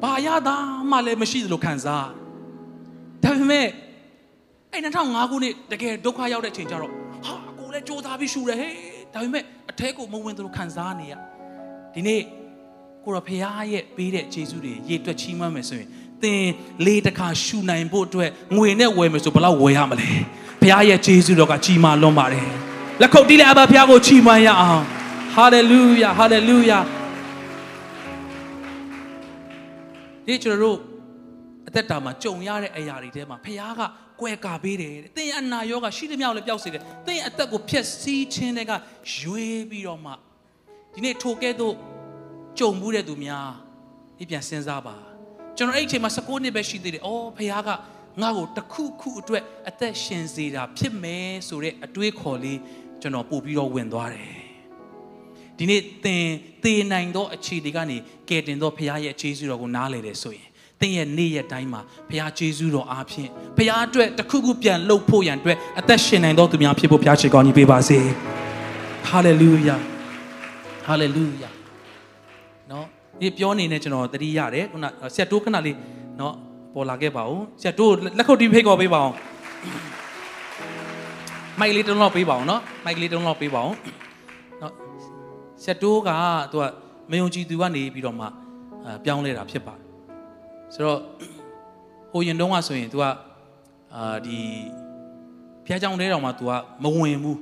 [0.02, 0.56] ဘာရတာ
[0.90, 2.08] မှလည်းမရှိသလိုခံစား
[3.23, 3.65] ဒါပေမဲ့
[4.71, 6.91] အဲ့2005ခုနှစ်တကယ်ဒုက္ခရောက်တဲ့အချိန်ကျတော့
[7.25, 8.73] ဟာကိုလည်းစူးစမ်းပြီးရှူတယ်ဟဲ့
[9.13, 11.13] ဒါပေမဲ့အထဲကိုမဝင်သလိုခံစားနေရ
[11.93, 12.21] ဒီနေ့
[13.05, 15.87] ကိုရဖရားရဲ့ပေးတဲ့ခြေဆုတွေရေတွက်ချီးမွမ်းမယ်ဆိုရင်
[16.23, 16.43] သင်
[16.85, 20.09] လေးတစ်ခါရှူနိုင်ဖို့အတွက်ငွေနဲ့ဝယ်မယ်ဆိုဘယ်လောက်ဝယ်ရမလဲ
[20.61, 22.47] ဖရားရဲ့ခြေဆုတော်ကကြီးမားလွန်ပါတယ်
[23.01, 24.83] လက်ခုပ်တီးလိုက်အဘဖရားကိုချီးမွမ်းရအောင်
[25.35, 26.79] ဟာလေလုယာဟာလေလုယာ
[30.25, 30.77] ဒီကျွန်တော်တို့
[31.67, 33.81] အသက်တာမှာကြုံရတဲ့အရာတွေထဲမှာဖခင်က
[34.21, 38.73] ကွယ်ကာပေးတယ်တဲ့။သင်ရဲ့အနာရောဂါရှိသမျှကိုလည်းပျောက်စေတယ်။သင်ရဲ့အသက်ကိုဖျက်ဆီးခြင်းတွေက
[39.17, 40.11] ရွေးပြီးတော့မှ
[40.93, 41.75] ဒီနေ့ထိုကဲ့သို့
[42.59, 43.49] ကြုံမှုတဲ့သူများ
[44.17, 44.95] ဒီပြန်စဉ်းစားပါ။
[45.57, 47.69] ကျွန်တော်အဲ့ဒီအချိန်မှာ16နှစ်ပဲရှိသေးတယ်။အော်ဖခင်က
[48.21, 52.59] ငါ့ကိုတစ်ခုခုအတွက်အသက်ရှင်စေတာဖြစ်မယ်ဆိုတဲ့အတွေးခေါ်လေး
[53.01, 54.33] ကျွန်တော်ပို့ပြီးတော့ဝင်သွားတယ်။
[55.57, 56.25] ဒီနေ့သင်
[56.63, 57.97] သေနိုင်သောအခြေတွေကနေ
[58.29, 60.47] ကယ်တင်သောဖခင်ရဲ့ခြေစွတော်ကိုနားလည်တယ်ဆိုရင်
[60.83, 67.97] သင်ရဲ့နေ့ရက်တိုင်းမှာဘုရားကျေးဇူးတော်အားဖြင့်ဘုရားအတွက်တခုခုပြန်လှုပ်ဖို့ရန်အတွက်အသက်ရှင်နိုင်သောသူများဖြစ်ဖို့ဘုရားချေကောင်းကြီးပေးပါစေ
[69.07, 69.75] ဟာလေလုယာ
[70.85, 71.49] ဟာလေလုယာ
[72.71, 72.85] နော်
[73.21, 75.77] ဒီပြောနေနဲ့ကျွန်တော်တတိရတယ်ခုနဆရာတိုးခဏလေး
[76.19, 76.33] နော်
[76.73, 79.15] ပေါ်လာခဲ့ပါဦးဆရာတိုးလက်ခုပ်တီးဖိတ်ခေါ်ပေးပါအောင်
[81.59, 83.77] မိုက်လေးတုံးတော့ပေးပါအောင်နော်မိုက်လေးတုံးတော့ပေးပါအောင်
[84.61, 84.73] နော်
[85.63, 86.09] ဆရာတိုးက
[86.51, 86.63] သူက
[87.11, 88.25] မယုံကြည်သူကနေပြီးတော့မှ
[89.05, 89.82] ပြောင်းလဲတာဖြစ်ပါတယ်
[90.74, 91.00] ဆိုတော့
[92.12, 93.04] ဟိုရင်တုန်းကဆိုရင် तू က
[93.94, 94.38] အာဒီ
[95.66, 96.50] ဖျားကြောင်တဲတောင်မှ तू က
[96.82, 97.38] မဝင်ဘူး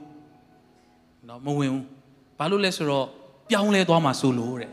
[1.27, 1.85] เนาะမဝင်ဘူး
[2.39, 3.07] ဘာလို့လဲဆိုတော့
[3.51, 4.71] ပြောင်းလဲသွားမှာဆိုလို့တဲ့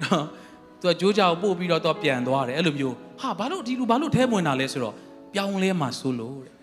[0.00, 0.22] เนาะ
[0.80, 4.94] तू ကကြိုးကြောင်ပို့ပြီးတော့ तू ပြန်သွားတယ်အဲ့လိုမျိုးဟာဘာလို့ဒီလူဘာလို့ထဲဝင်တာလဲဆိုတော့
[5.34, 6.54] ပြောင်းလဲမှာဆိုလို့တဲ့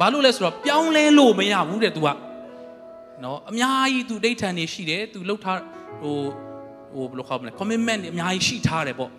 [0.00, 2.08] ဘာလို့လဲဆိုတော့ပြောင်းလဲလို့မရဘူးတဲ့ तू က
[3.20, 5.58] เนาะအများကြီး तू ဒိဋ္ဌံနေရှိတယ် तू လှုပ်ထား
[6.00, 6.16] ဟို
[6.93, 9.11] ဟိုဘယ်လိုခေါ်မလဲ commitment တွေအများကြီးရှိထားတယ်ပေါ့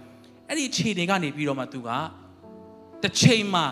[0.49, 1.91] အဲ့ဒီခြေတွေကနေပြီးတော့မှသူက
[3.03, 3.65] တစ်ချိန်မှာ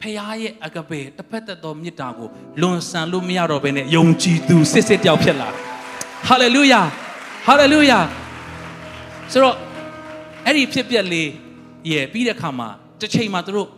[0.00, 2.28] ဖခင်ရဲ့အကပေတစ်ဖက်သက်သောမေတ္တာကို
[2.60, 5.48] လွန်ဆန်လို့မရတော့ဘဲနဲ့ယုံကြည်သူစစ်စစ်တယောက်ဖြစ်လာ
[6.28, 6.80] ဟာလေလုယာ
[7.46, 7.98] ဟာလေလုယာ
[9.32, 9.56] ဆိုတော့
[10.46, 11.28] အဲ့ဒီဖြစ်ပျက်လေး
[11.90, 12.68] ရဲ့ပြီးတဲ့အခါမှာ
[13.00, 13.68] တစ်ချိန်မှာသူတို့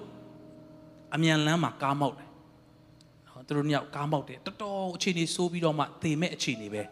[1.15, 2.29] အမြန်လမ်းမှာကားမောက်တယ်
[3.27, 6.83] နော်သူတို့ညောက်ကားမောက်တယ်တော်တော်အခြေအနေဆိုးပြီးတော့မှသေမဲ့အခြေအနေပဲ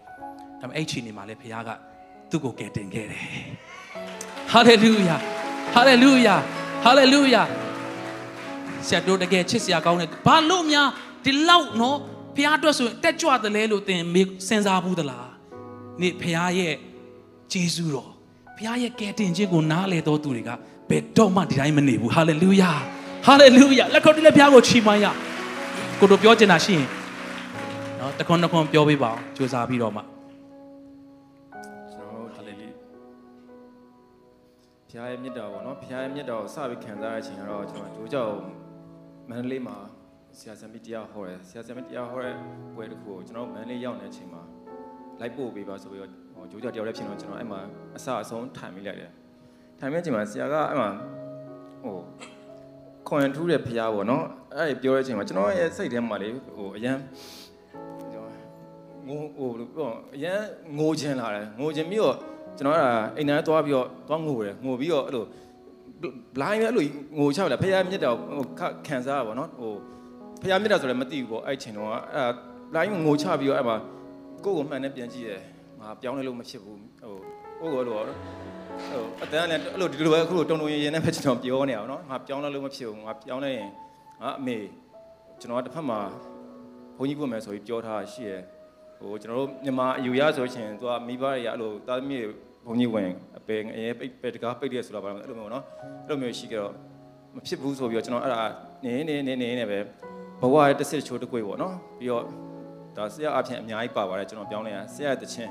[0.61, 1.71] ဒါပေမဲ့အဲ့အခြေအနေမှာလည်းဖခင်က
[2.31, 3.27] သူ့ကိုကယ်တင်ခဲ့တယ်
[4.53, 5.17] ဟာလေလုယာ
[5.75, 6.35] ဟာလေလုယာ
[6.85, 7.43] ဟာလေလုယာ
[8.87, 10.89] ဆရာတို့တကယ်ချစ်စရာကောင်းတယ်ဘာလို့များ
[11.25, 11.99] ဒီလောက်နော်
[12.37, 14.01] ဖះအတွက်ဆိုရင်တက်ကြွတယ်လဲလို့သင်
[14.49, 15.29] စဉ်းစားဘူးသလား
[16.01, 16.75] နေ့ဖះရဲ့
[17.53, 18.11] ဂျေဇူးတော်
[18.57, 20.51] ဖះရဲ့ကယ်တင်ခြင်းကိုနားလေတော်သူတွေက
[20.91, 22.73] ဘယ်တော့မှဒီတိုင်းမနေဘူးဟာလေလုယာ
[23.27, 25.07] ဟာလေလုယာလက်ခုပ်တီးလက်ဖះကိုချီးမွမ်းရ
[25.99, 26.87] ကိုတို့ပြောချင်တာရှိရင်
[28.01, 30.01] နော်တခွန်းတခွန်းပြောပေးပါအောင်ကြိုးစားပြီးတော့မှ
[34.97, 38.35] ရားရဲ့မြတ်တာပေါ့နော်ဖရားရဲ့မြတ်တာကိုစပြီးခံစားရတဲ့အချိန်ကတော့ကျွန်တော်ဂျိုးကြောက်
[39.31, 39.77] မန္တလေးမှာ
[40.39, 42.35] ဆရာဆံမီတရားဟောတယ်ဆရာဆံမီတရားဟောတဲ့
[42.75, 44.43] ပွဲတစ်ခုကိုကျွန်တော်မန္တလေးရောက်နေတဲ့အချိန်မှာ
[45.21, 47.61] လိုက်ပို့ပေးပါဆိုပြီးတော့ဟိုဂျိုးကြောက်တယောက်လည်းဖြစ်တော့ကျွန်တော်အဲ့မှာ
[47.97, 49.11] အစအဆုံးထိုင်မိလိုက်တယ်
[49.79, 50.89] ထိုင်မိတဲ့အချိန်မှာဆရာကအဲ့မှာ
[51.83, 51.97] ဟို
[53.09, 56.97] ခွန်ထူးတဲ့ဖရားပေါ့နော်အဲ့ဒီပြောတဲ့အချိန်မှာကျွန်တော်ရဲ့စိတ်ထဲမှာလေဟိုအရန်
[59.09, 60.41] ငိုဟိုပြောအရန်
[60.79, 62.17] ငိုချင်လာတယ်ငိုချင်ပြီးတော့
[62.57, 65.25] ကျွန်တော်အဲ့ဒါအိမ်ထဲသွားပြီးတော့သွားငိုတယ်ငိုပြီးတော့အဲ့လို
[66.35, 66.85] blind ပဲအဲ့လို
[67.19, 68.45] ငိုချလိုက်ဖះမြတ်တာဟို
[68.87, 69.73] ခံစားရပါတော့ဟို
[70.43, 72.31] ဖះမြတ်တာဆိုလည်းမသိဘူးပေါ့အဲ့ချိန်တော့အဲ့
[72.73, 73.77] blind ငိုချပြီးတော့အဲ့မှာ
[74.45, 75.41] ကိုယ့်ကိုမှန်နဲ့ပြန်ကြည့်တယ်
[75.81, 76.79] ငါပြောင်းလဲလို့မဖြစ်ဘူး
[77.61, 78.17] ဟိုကိုယ့်ကိုအဲ့လို
[78.89, 83.69] ဟိုအတန်းနဲ့အဲ့လိုဒီလိုပဲအခုလိုတုံတုံရင်ရင်နဲ့ပဲကျွန်တော်ပြောနေအောင်နော်ငါပြောင်းလဲလို့မဖြစ်ဘူးငါပြောင်းလဲရင်
[84.23, 84.57] ငါအမေ
[85.41, 86.01] ကျွန်တော်တစ်ဖက်မှာ
[86.97, 88.41] ဘုန်းကြီးပွင့်မယ်ဆိုပြီးပြောထားရှိရယ်
[88.99, 92.23] ဟိုကျွန်တော်တို့မြန်မာအယူရဆိုရှင်သူကမိဘတွေရအဲ့လိုတာသမီး
[92.67, 95.65] ဘုံကြီးဝင်အပယ်အရင်ပိတ်ပဲတကားပိတ်တယ်ဆိုတာပါအဲ့လိုမျိုးနော်
[96.07, 96.73] အဲ့လိုမျိုးရှိကြတော့
[97.35, 98.43] မဖြစ်ဘူးဆိုပြီးတော့ကျွန်တော်အဲ့ဒါ
[98.85, 99.79] နေနေနေနေနေပဲ
[100.41, 102.25] ဘဝရဲ့တစ်စစ်ချိုးတစ်ကွေပေါ့နော်ပြီးတော့
[102.97, 105.51] ဒါဆရာအဖြစ်အများကြီးပါပါတယ်ကျွန်တော်ပြောင်းလဲရဆရာရဲ့တခြင်း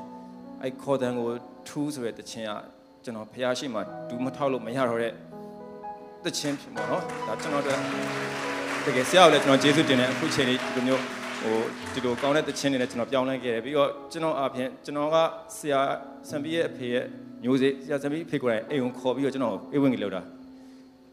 [0.61, 1.27] အဲ့ခေါ်တန်ကို
[1.67, 2.51] ထူးဆိုတဲ့တခြင်းက
[3.03, 3.79] ကျွန်တော်ဖះရှိမှ
[4.09, 5.13] ဒူးမထောက်လို့မရတော့တဲ့
[6.25, 7.79] တခြင်းဖြစ်ပေါ့နော်ဒါကျွန်တော်တို့
[8.85, 11.01] တကယ်ဆရာကိုလည်းကျွန်တော်ကျေးဇူးတင်တယ်အခုချိန်လေးဒီလိုမျိုး
[11.45, 11.59] ဟို
[11.93, 15.17] ဒီလိုကောင်းတဲ့တခြင်းတွေနဲ့ကျွန်တော်ပြောင်းလဲခဲ့တယ်ပြီးတော့ကျွန်တော်အပြင်ကျွန်တော်က
[15.55, 15.81] ဆရာ
[16.29, 17.05] စံပီရဲ့အဖေရဲ့
[17.43, 20.21] မျိုးစေ့ဆရာစံပီအဖေကိုယ်တိုင်အိမ်ကိုခေါ်ပြီးတော့ကျွန်တော်အေးဝင်ကြီးလောက်တာ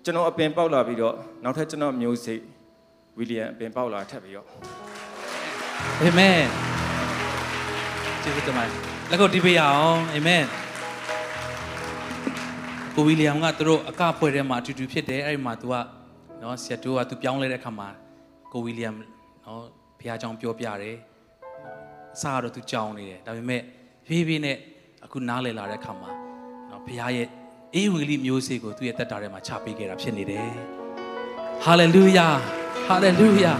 [0.05, 1.15] ကျွန်တော်အပင်ပေါက်လာပြီးတော့
[1.45, 2.39] နောက်ထပ်ကျွန်တော်မျိုးစေ့
[3.19, 4.47] ဝီလီယံအပင်ပေါက်လာထပ်ပြီးတော့
[6.01, 6.43] အာမင်
[8.23, 8.73] ကျေးဇူးတင်ပါတယ်
[9.11, 10.45] လက်ကိုတီးပေးရအောင်အာမင်
[12.95, 15.75] ကိုဝီလီယံကသူတို့အကဖွဲ့ထဲမှာအတူတူဖြစ်တယ်အဲ့ဒီမှာ तू က
[16.41, 17.89] နော်ဆရာတို့က तू ပြောင်းလဲတဲ့အခါမှာ
[18.53, 18.91] ကိုဝီလီယံ
[19.47, 20.97] နော်ဖ ဘုရားကြောင့်ပြောပြတယ်
[22.15, 23.63] အစားကတော့သူကြောင်းနေတယ်ဒါပေမဲ့
[24.07, 24.57] ဖြည်းဖြည်းနဲ့
[25.05, 26.11] အခုနားလည်လာတဲ့အခါမှာ
[26.71, 27.29] နော်ဘုရားရဲ့
[27.75, 30.49] အေဝံဂေလိမျိုးစေ့ကိုသူ့ရဲ့တက်တာထဲမှာချပေးခဲ့တာဖြစ်နေတယ်
[31.65, 32.29] ဟာလေလုယာ
[32.87, 33.53] ဟာလေလုယာ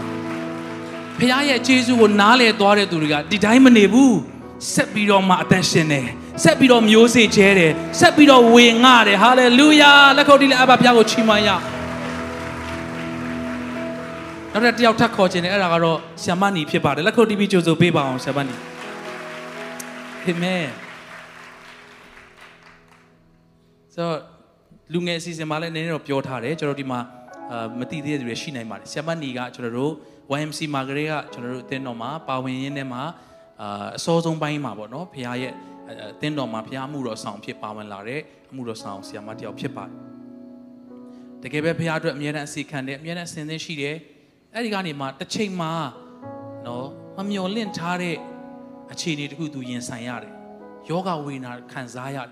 [1.19, 4.17] ဘုရားရဲ့ကျေးဇူးကိုနားလည်သွားတဲ့သူတွေကဒီတိုင်းမနေဘူး
[4.73, 6.07] ဆက်ပြီးတော့မှအသက်ရှင်တယ်
[6.43, 11.63] ဆက်ပြီးတော့မျိုးစေ့ကျဲတယ်ဆက်ပြီးတော့ဝေငှတယ်ဟာလေလုယာလက်ခုပ်တီးလက်အပ်ပါဘုရားကိုချီးမွမ်းရအောင်
[14.53, 18.55] နောက်တစ်ယောက်ထပ်ခေါ်ခြင်းတယ်အဲ့ဒါကတော့ဆ iam မနီဖြစ်ပါတယ်လက်ခုပ်တီးပြီးကြိုဆိုပေးပါအောင်ဆ iam မနီ
[20.25, 20.65] အာမင်
[23.93, 24.17] ဆိုတော့
[24.93, 26.99] လူငယ်အစီအစဉ်မှာလည်းနည်းနည်းတော့ပြောထားတယ်ကျွန်တော်ဒီမှာ
[27.51, 29.91] အာမသိသေးတဲ့သူတွေရှိနိုင်ပါတယ်ဆ iam မနီကကျွန်တော်တို့
[30.37, 33.03] YMC မာဂရေကကျွန်တော်တို့အသင်းတော်မှာပါဝင်ရင်းနဲ့မှာ
[33.61, 35.53] အာအစောဆုံးပိုင်းမှာပေါ့နော်ဖခင်ရဲ့
[35.89, 39.93] အသင်းတော်မှာဖခင်မှုတော်ဆောင်ဖြစ်ပါဝင်လာတဲ့အမှုတော်ဆောင်ဆ iam မတယောက်ဖြစ်ပါတယ်
[41.43, 43.95] တကယ်ပဲဖခင်အတွက်အမြဲတမ်းအစီခံတယ်အမြဲတမ်းအစဉ်သင်းရှိတယ်
[44.55, 45.71] အဲ့ဒီကနေမှတစ်ချိန်မှာ
[46.65, 46.87] နော်
[47.17, 48.15] မမျော်လင့်ထားတဲ့
[48.91, 50.33] အခြေအနေတခုသူရင်ဆိုင်ရတယ်
[50.89, 52.31] ယောဂဝေဒနာခံစားရတယ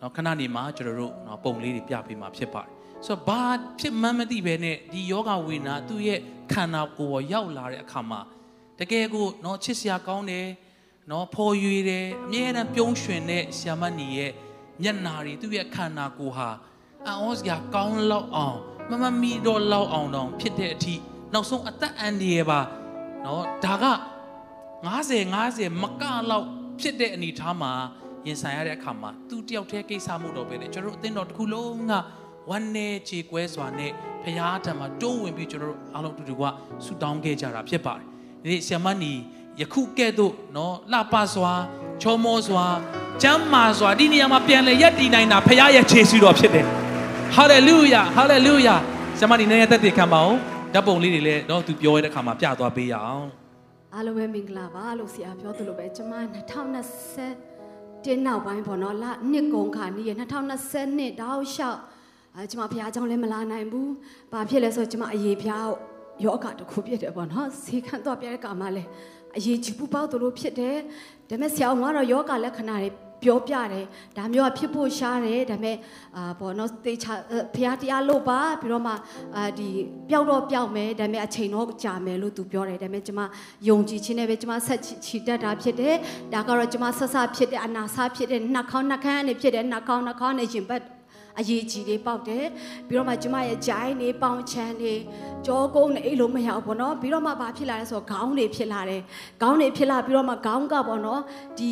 [0.00, 2.70] နော်ခဏနေမှကျွန်တော်တို့နော်ပုံလေးတွေပြပေးမှာဖြစ်ပါတယ်
[3.06, 3.42] ဆိုတော့ဘာ
[3.80, 6.20] ဖြစ်မှန်းမသိပဲနဲ့ဒီယောဂဝေဒနာသူ့ရဲ့
[6.52, 8.20] ခန္ဓာကိုယ်ပေါ်ရောက်လာတဲ့အခါမှာ
[8.78, 10.46] တကယ်ကိုနော်ချစ်စရာကောင်းတယ်
[11.10, 14.32] နော်ဖော်ရွေတယ်အမြဲတမ်းပြုံးရွှင်တဲ့ဆ iam မနီရဲ့
[14.82, 16.48] မျက်နာတွေသူ့ရဲ့ခန္ဓာကိုယ်ဟာ
[17.06, 18.58] အံ့ဩစရာကောင်းလောက်အောင်
[18.90, 20.94] မမမီတော့လောက်အောင်တော့ဖြစ်တဲ့အထိ
[21.34, 22.60] နောက်ဆုံးအသက်အန္တရာယ်ပါ
[23.24, 23.84] နော်ဒါက
[24.86, 26.46] 90 90မကလောက်
[26.80, 27.72] ဖြစ်တဲ့အနေအထားမှာ
[28.26, 31.92] ရင်ဆိုင်ရတဲ့အခါမှာသူတယောက်တည်းကိစ္စမှုတော့ပဲလေကျွန်တော်တို့အသင်းတော်တစ်ခုလုံးက
[32.50, 33.92] ဝမ်းနေခြေကွဲစွာနဲ့
[34.24, 36.42] ဖရာထံမှာတိုးဝင်ပြီးကျွန်တော်တို့အားလုံးအတူတူက
[36.84, 38.04] ဆူတောင်းခဲ့ကြတာဖြစ်ပါတယ်
[38.42, 39.12] ဒီနေ့ဆီယမနီ
[39.60, 41.52] ယခုကဲ့သို့နော်လှပစွာ
[42.02, 42.64] ချောမောစွာ
[43.22, 46.66] ကျမ်းမာစွာဒီနေရာမှာပြန်လဲရက်တည်နိုင်တာဖရာရဲ့ခြေဆုတော်ဖြစ်တယ်
[47.34, 48.74] ဟာလေလုယာဟာလေလုယာ
[49.18, 50.36] ဆီယမနီနဲ့သက်တည်ခံပါအောင်
[50.74, 53.26] ဓာတ်ပုံလေးတွေလည်းတော့သူပြောရတဲ့အခါမှာပြသွားပေးရအောင်
[53.94, 56.12] အားလုံးပဲမင်္ဂလာပါလို့ဆရာပြောသလိုပဲကျမ
[57.10, 60.10] 2020တင်းနောက်ပိုင်းပေါ့နော်လနှစ်ကုန်ခါနီးရ
[60.54, 61.80] 2020နှစ်တောက်လျှောက်
[62.36, 63.88] အဲကျမဖရားကြောင့်လည်းမလာနိုင်ဘူး။
[64.32, 65.66] ဘာဖြစ်လဲဆိုတော့ကျမအရေးဖျား
[66.24, 68.84] ယောဂတစ်ခုဖြစ်တယ်ပေါ့နော်။ဈေးခံတော့ပြတဲ့ကမှာလဲ
[69.36, 70.76] အရေးကြီးပူပေါက်သလိုဖြစ်တယ်။
[71.28, 72.90] ဒါပေမဲ့ဆရာကတော့ယောဂလက္ခဏာတွေ
[73.22, 75.76] ပြောပြတယ်ဒါမျိုးကဖြစ်ဖို့ရှားတယ်ဒါပေမဲ့
[76.16, 77.12] အာဘောနော်တေချာ
[77.54, 78.92] ဖះတရားလို့ပါပြီးတော့မှ
[79.36, 79.68] အာဒီ
[80.08, 83.20] ပျောက်တော့ပျောက်မယ်ဒါပေမဲ့အချိန်တော့ကြာမယ်လို့သူပြောတယ်ဒါပေမဲ့ကျမ
[83.68, 85.96] ယုံကြည်ခြင်းနဲ့ပဲကျမဆက်ချီတက်တာဖြစ်တယ်
[86.34, 90.82] ဒါကတော့ကျမဆက်ဆဖြစ်တဲ့အနာဆဖြစ်တဲ့နှာခေါင်းနှာခမ်းနဲ့ဖြစ်တဲ့နှာခေါင်းနှာခေါင်းနဲ့ရှင်ဘတ်
[91.38, 92.46] အရေးကြီးလေးပေါက်တယ်
[92.88, 94.94] ပြီးတော့မှကျမရဲ့ဂျိုင်းနေပေါင်ချမ်းနေ
[95.46, 99.02] ကြောကုန်းနေအဲ့လိုမရဘူးပေါ့နော်ပြီးတော့မှဘာဖြစ်လာလဲဆိုတော့ခေါင်းတွေဖြစ်လာတယ်
[99.42, 101.20] ခေါင်းတွေဖြစ်လာပြီးတော့မှခေါင်းကပေါ့နော်
[101.58, 101.70] ဒီ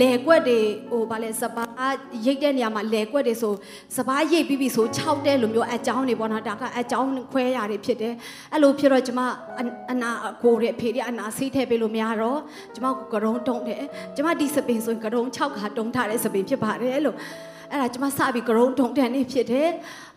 [0.00, 0.58] လေကွက်တွေ
[0.90, 1.94] ဟိုဗာလဲစပား
[2.26, 3.54] ရိတ်တဲ့နေရာမှာလေကွက်တွေဆို
[3.96, 8.14] စပားရိတ်ပြီးပြီဆို6တဲ့လိုမျိုးအကြောင်းတွေပေါ့နော်ဒါကအကြောင်းခွဲရတယ်ဖြစ်တယ်
[8.52, 9.20] အဲ့လိုဖြစ်တော့ကျမ
[9.92, 10.10] အနာ
[10.42, 12.40] ကိုရဲ့ဖေးရအနာဆေးထည့်ပေးလို့မရတော့
[12.74, 13.82] ကျမကကရုံတုံးတယ်
[14.16, 17.16] ကျမဒီစပင်ဆိုရင်ကရုံ6ခါတုံးထားတဲ့စပင်ဖြစ်ပါတယ်လို့
[17.72, 19.68] အဲ့ဒါကျမစပြီးကရုံတုံးတန်နေဖြစ်တယ်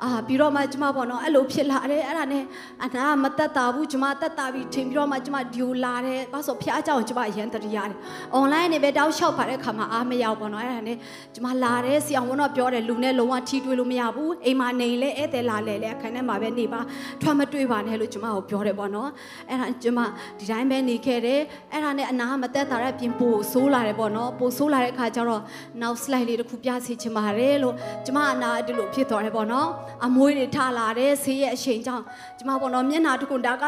[0.06, 2.44] အာပြီးတော့မှကျမပေါ့နော်အဲ့လိုဖြစ်လာတယ်အဲ့ဒါနဲ့
[2.84, 7.98] အနာမတက်တာဘူးကျမတက်တာပြီးထင်ပြီးတော့မှကျမဒီလိုလာတယ်ဘာဆိုဖျားကြောင်ကျမအရန်တရရတယ်
[8.34, 10.98] အွန်လိုင်းနေပဲတောက်လျှောက်ပါတဲ့ခါမှာအားမရောက်ပေါ့နော်အဲ့ဒါနဲ့
[11.36, 16.82] ကျမလာတယ်ဆီအောင်ဝန်တော့ပြောတယ်လူနဲ့လုံးဝထီးတွေးလို့မရဘူးအိမ်မှာနေလဲဧည့်သည်လာလဲလဲအခန်းထဲမှာပဲနေပါ
[17.22, 19.10] ထွက်မတွေ့ပါနဲ့လို့ကျမကိုပြောတယ်ပေါ့နော်
[19.50, 20.00] အဲ့ဒါကျမ
[20.40, 21.42] ဒီတိုင်းပဲနေခဲ့တယ်
[21.72, 25.42] အဲ့ဒါနဲ့အနာမတက်တာတဲ့ပြင်ပို့ဆိုးလာတယ်ပေါ့နော်ပို့ဆိုးလာတဲ့ခါကျတော့
[25.82, 29.68] နောက် slide လေးတစ်ခုပြစီချင်ပါတယ်လို့ကျမအနာဒီလိုဖြစ်သွားတယ်ပေါ့နော်
[30.06, 32.04] အမွေးတွေထလာတယ်ဆေးရဲ့အချိန်ကြောင့်
[32.38, 33.64] ကျမပေါ့နော်မျက်နှာတစ်ခုဒါက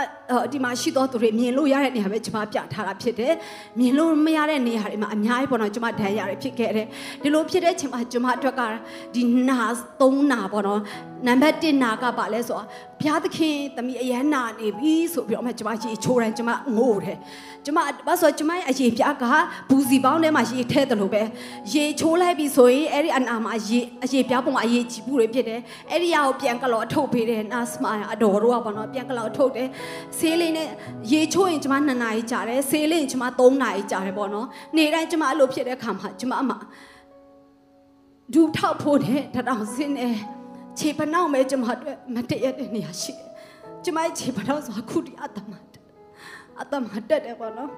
[0.51, 3.33] ဒီမှာရှိတော့သူတွေမြင်လို့ရတဲ့နေရာပဲကျမပြထားတာဖြစ်တယ်
[3.79, 6.87] မြင်လို့မရတဲ့နေရာတွေမှာအများကြီးပေါ့နော်ကျမဒဏ်ရာတွေဖြစ်ခဲ့တယ်
[7.23, 8.61] ဒီလိုဖြစ်တဲ့ချိန်မှာကျမအတွက်က
[9.15, 9.59] ဒီနာ
[10.01, 10.81] သုံးနာပေါ့နော်
[11.27, 12.65] နံပါတ်1နာကပါလဲဆိုတော့
[12.99, 17.17] ဘုရားသခင်သမီးအရန်နာနေပြီဆိုပြီးတော့မှကျမရေချိုးတယ်ကျမငို့တယ်
[17.65, 19.23] ကျမဘာဆိုကျမရဲ့အရေပြားက
[19.69, 21.21] ဘူးစီပေါင်းထဲမှာရေထဲတယ်လို့ပဲ
[21.73, 25.59] ရေချိုးလိုက်ပြီဆိုရင်အဲ့ဒီအနာမှာရေအရေပြားပုံမှာအရေကြီးဘူးတွေဖြစ်တယ်
[25.91, 29.67] အဲ့ဒီဟာကိုပြန်ကလောအထုတ်ပေးတယ်နာစမာအတော်တို့ကပေါ့နော်ပြန်ကလောအထုတ်တယ်
[30.17, 30.67] ဆေးလေးနဲ့
[31.11, 36.51] ရေချိုးရင်ကျမ2နာရီကြာတယ်ဆေးလေးရင်ကျမ3နာရီကြာတယ်ပေါ့နော်နေ့တိုင်းကျမအဲ့လိုဖြစ်တဲ့အခါမှာကျမအမ
[38.33, 40.15] ဒူထောက်ဖို့တဲ့တတောင်စင်းနဲ့
[40.79, 43.29] ခြေပနောက်မဲကျမအတွက်မတည့်ရတဲ့နေရာရှိတယ်
[43.83, 45.83] ကျမရဲ့ခြေပနောက်ဆိုအခုဒီအတ္တမတက်
[46.59, 47.71] အတ္တမတက်တယ်ပေါ့နော်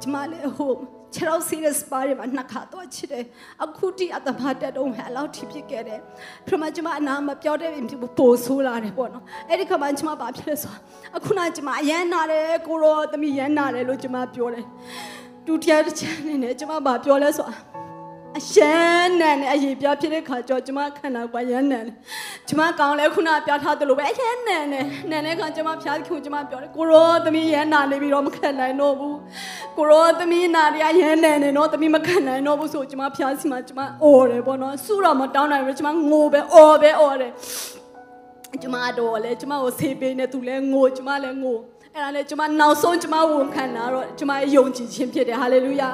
[0.00, 0.72] ကျမလည်းဟို
[1.14, 3.24] ခြေတော့ serious ပါရမှာနှစ်ခါတော့ချစ်တယ်
[3.64, 6.00] အခုတိအတ္တမတက်တော့ဟဲ့အလောက်ထိဖြစ်ခဲ့တယ်
[6.46, 7.70] ပြမကျမအနာမပြောတဲ့
[8.18, 10.74] ပိုဆိုးလာတယ်ပေါ့နော်အဲ့ဒီခါမှကျမဘာဖြစ်လဲဆို
[11.16, 14.64] အခုနကျမအရန်နာတယ်ကိုရောသမီးရန်နာတယ်လို့ကျမပြောတယ်
[15.46, 17.46] ဒုတိယတစ်ချက်အနေနဲ့ကျမဘာပြောလဲဆို
[18.38, 21.94] အရှမ်းနန်နဲ့အရေးပြဖြစ်တဲ့ခါကျတော့ကျမခန္ဓာကိုယ်ရမ်းနန်တယ်
[22.48, 29.16] ကျမကောင်းလဲခုနပြထားသလိုပဲအရှမ်းနန်နဲ့နန်တဲ့ခါကျမဖျားခင်ကျမပြောတယ်ကိုရောသမီးရမ်းနာနေပြီးတော့မခံနိုင်တော့ဘူး
[29.76, 37.32] ကိုရောသမီးနာရရမ်းနန်နေတော့သမီးမခံနိုင်တော့ဘူးဆိုကျမဖျားစီမှာကျမအော်တယ်ပေါ့နော်စုတော့မတောင်းနိုင်ဘူးကျမငိုပဲအော်ပဲအော်တယ်
[38.62, 41.56] ကျမတော့လေကျမကိုဆေးပေးနေသူလဲငိုကျမလဲငို
[41.94, 45.90] အဲ့ဒါနဲ့ကျမနောက်ဆုံးကျမဝန်ခံတာတော့ကျမရဲ့ယုံကြည်ခြင်းဖြစ်တယ်ဟာလေလုယာ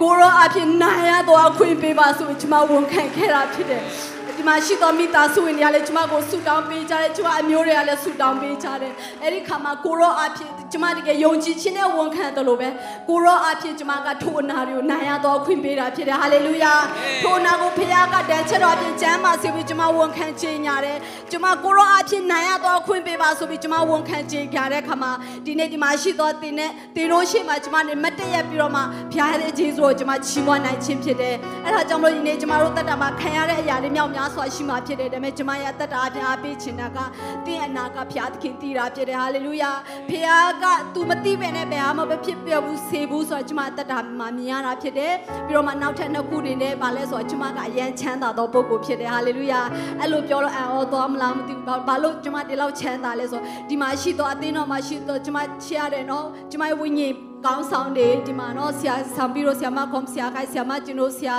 [0.00, 4.15] ကိုရောအဖြစ်နိုင်ရတော့အခွင့်ပေးပါဆိုကျမဝန်ခံခဲ့တာဖြစ်တယ်ဒီ
[4.46, 12.68] မှာရှိတော်မိသားစုဝင်တွေကလည်းကျမကိုဆူတောင်းပေးကြတယ်ကျမအမျိုးတွေကလည်းဆူတောင်းပေးကြတယ်အဲ့ဒီခါမှာကိုရောအဖြစ်ကျမတကယ်ယုံကြည်ခြင်းနဲ့ဝန်ခံတယ်လို့ပဲ
[13.08, 16.72] ကိုရောအဖြစ်ကျမကထိုအနာတွေကိုနိုင်ရတော့ခွင့်ပေးတာဖြစ်တယ်ဟာလေလုယာ
[17.22, 20.98] ထိုအနာကိုဖခင်ကတန်ချက်တော်အဖြစ်ကျမ်းမာစေပြီးကျမဝန်ခံခြင်းညာတယ်
[21.30, 25.12] ကျမကိုရောအဖြစ်နိုင်ရတော့ခွင့်ပေးပါဆိုပြီးကျမဝန်ခံခြင်းကြတဲ့ခါမှာ
[25.46, 28.80] ဒီနေ့ဒီမှာရှိတော်တင်နဲ့တင်လို့ရှိမှကျမနဲ့မတ်တရက်ပြီးတော့မှ
[29.10, 36.82] ဖခင်ရဲ့ဂျေဇုကိုကျမချီးမွမ်းနိုင်ခြင်းဖြစ်တယ်အဲ့ဒါကြောင့်မလို့ဒီနေ့ကျမတို့တက်တာမှာခံရတဲ့အရာတွေမြောက်များစွာရှိမှဖြစ်တယ်ဒါပေမဲ့ကျမရဲ့တက်တာအပြင်အားပေးခြင်းက
[37.46, 39.70] တင်းအနာကဖခင်သခင်တည်တာဖြစ်တယ်ဟာလေလုယာ
[40.08, 40.24] ဖခင်
[40.62, 45.14] က तू မသိပဲနဲ့ဘယ်ဟာမှမဖြစ်ပြဘူးဆေဘူးဆိုတော့ကျမတက်တာမှာမြင်ရတာဖြစ်တယ်
[45.46, 49.60] ပြီးတော့မှနောက်ထပ်နှစ်ခုနေနဲ့ဗာလဲဆိုတော့ကျမကအရန်ချမ်းသာသောပုဂ္ဂိုလ်ဖြစ်တယ်ဟာလေလုယာ
[50.00, 57.14] အဲ့လိုပြောတော့အော်သွားမလားမသိဘူးဘာလို့ကျမဒီလောက်ချမ်းသာလဲဆိုဒီမှာရှိတော့အသင်းတော်မှာရှိတော့ကျမချရတယ်နော်ကျမရဲ့ဝိညာဉ်
[57.46, 61.36] ကောင်းဆောင်တွေဒီမှာနော်ဆရာဆံပြီးတော့ဆရာမကွန်ဆရာခိုင်ဆရာမကျွန်တော်ဆရာ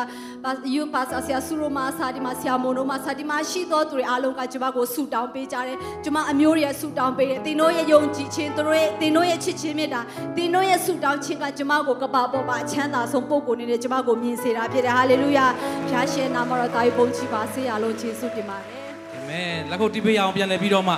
[0.73, 10.01] ယူပါဆာဆရာဆူရိုမာဆာဒီမှာဆရာမွန်တို့မှာဆာဒီမှာရှိတော့သူတွေအားလုံးကကျမကိုဆူတောင်းပေးကြတယ်ကျမအမျိုးတွေဆူတောင်းပေးတယ်တင်တို့ရဲ့ယုံကြည်ခြင်းတို့ရဲ့တင်တို့ရဲ့ချစ်ခြင်းမြတ်တာ
[10.37, 15.45] တင်တို့ရဲ့ဆူတောင်းခြင်းကကျမကိုကပါပေါ်မှာအချမ်းသာဆုံးပုံကိုနေနဲ့ကျမကိုမြင်စေတာဖြစ်တယ်ဟာလေလုယာ
[15.89, 18.79] ဖျားရှင်နာမတော်တာယပုံချီပါစေရလုံးယေရှုတင်ပါတယ်
[19.13, 20.93] အာမင်လက်ခုပ်တီးပေးရအောင်ပြန်လည်ပြီးတော့မှ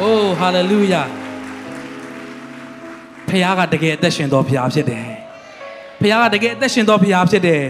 [0.00, 1.02] အိုးဟာလေလုယာ
[3.30, 5.06] ဖခင်ကတကယ်အသက်ရှင်တော်ဖခင်ဖြစ်တယ်
[6.00, 7.62] ဖခင်ကတကယ်အသက်ရှင်တော်ဖခင်ဖြစ်တယ်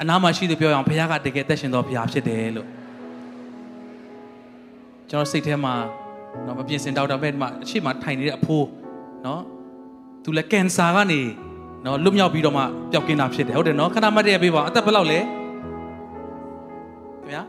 [0.00, 2.68] အနာမှာရှိသူပြောရအောင်ဖခင်ကတကယ်အသက်ရှင်တော်ဖခင်ဖြစ်တယ်လို့
[5.10, 5.74] ကျွန်တော်စိတ်ထဲမှာ
[6.46, 8.68] နော်မပြင်စင်ဒေါက်တာဘက်မှာအရှိမထိုင်နေတဲ့အဖိုး
[9.26, 9.42] နော်
[10.24, 11.20] သူလည်းကင်ဆာကနေ
[11.84, 15.26] နော်လွတ်မြောက်ပြီးတော့မှပျောက်ကင်းတာဖြစ်တယ်ဟုတ်တယ်နော်ခဏမှတ်ရပေးပါအသက်ဘယ်လောက်လဲခင်
[17.30, 17.42] ဗျာ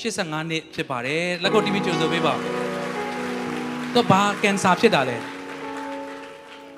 [0.00, 2.34] 85နှစ်ဖြစ်ပါတယ်လက်ကိုတီးပြီးကြိုဆိုပေးပါ
[3.94, 5.31] တော့ဘာကင်ဆာဖြစ်တာလဲ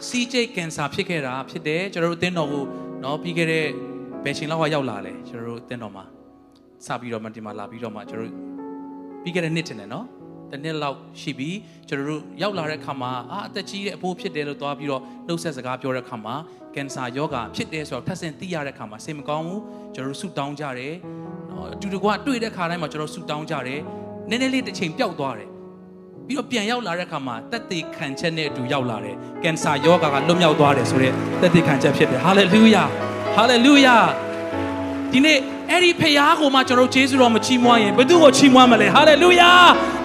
[0.08, 2.64] စီးကျိတ်ကင်ဆာဖြစ်ခဲ့တာဖြစ်တယ်ကျွန်တော်တို့အသင်းတော်ကို
[3.02, 3.66] เนาะပြီးခဲ့တဲ့
[4.24, 6.06] ဘယ်ချိန်လောက်ကရောက်လာလဲကျွန်တော်တို့အသင်းတော်မှာ
[6.86, 8.34] စပြီးတော့မှဒီမှာလာပြီးတော့မှကျွန်တော်တို့
[9.24, 10.06] ပြီးခဲ့တဲ့နှစ်တင်တယ်เนาะ
[10.52, 11.50] တစ်နှစ်လောက်ရှိပြီ
[11.88, 16.36] ကျွန်တော်တို့ရောက်လာတဲ့အခါမှာအာအသက်ကြီးတဲ့အဖိုးဖြစ်တယ်လို့သွားပြီးတော့နှုတ်ဆက်စကားပြောတဲ့အခါမှာ
[16.76, 19.62] ကင်ဆာယောဂါဖြစ်တယ်ဆိုတော့ထပ်ဆင့်သိရတဲ့အခါမှာစိတ်မကောင်းဘူး
[19.96, 20.94] ကျွန်တော်တို့ဆုတောင်းကြတယ်
[21.50, 23.80] နော်အတူတကွတွေ့တဲ့ခါတိုင်းမှာကျွန်တော်ဆုတောင်းကြတယ်
[24.30, 25.50] နည်းနည်းလေးတစ်ချိန်ပျောက်သွားတယ်
[26.27, 32.85] ပြီးတော့ပြန်ရောက်လာတဲ့အခါမှာတက်သေးခံချက်နဲ့အတူရောက်လာတယ်ကင်ဆာယောဂါကလွတ်မြောက်သွားတယ်ဆိုတော့တက်သေးခံချက်ဖြစ်တယ်ဟာလေလုယာ
[33.37, 33.97] ဟာလေလုယာ
[35.13, 35.39] ဒီနေ့
[35.71, 39.51] အဲ့ဒီဖခင်ကိုမှကျွန်တော်တို့ယေရှုတော်မချီးမွမ်းရင်ဘယ်သူကိုချီးမွမ်းမလဲဟာလေလုယာ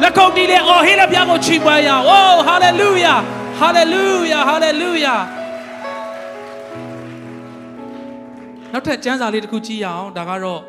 [0.01, 3.15] လက်ခုပ်တီးလေအော်ဟေးလက်ပြကိုချီးမွမ်းရအောင်အိုးဟာလေလုယာ
[3.59, 5.15] ဟာလေလုယာဟာလေလုယာ
[8.73, 10.61] နောက်ထပ်ကျမ်းစာလေးတစ်ခုကြည့်ရအောင်ဒါကတော့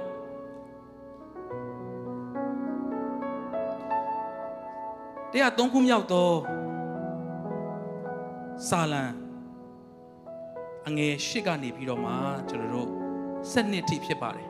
[5.32, 6.30] တရားသုံးခုမြောက်သော
[8.68, 9.04] စာလံ
[10.88, 12.12] အငယ်၈ကနေပြီးတော့မှ
[12.48, 12.88] ကျွန်တော်တို့
[13.40, 14.48] 7နှစ်ထိဖြစ်ပါတယ်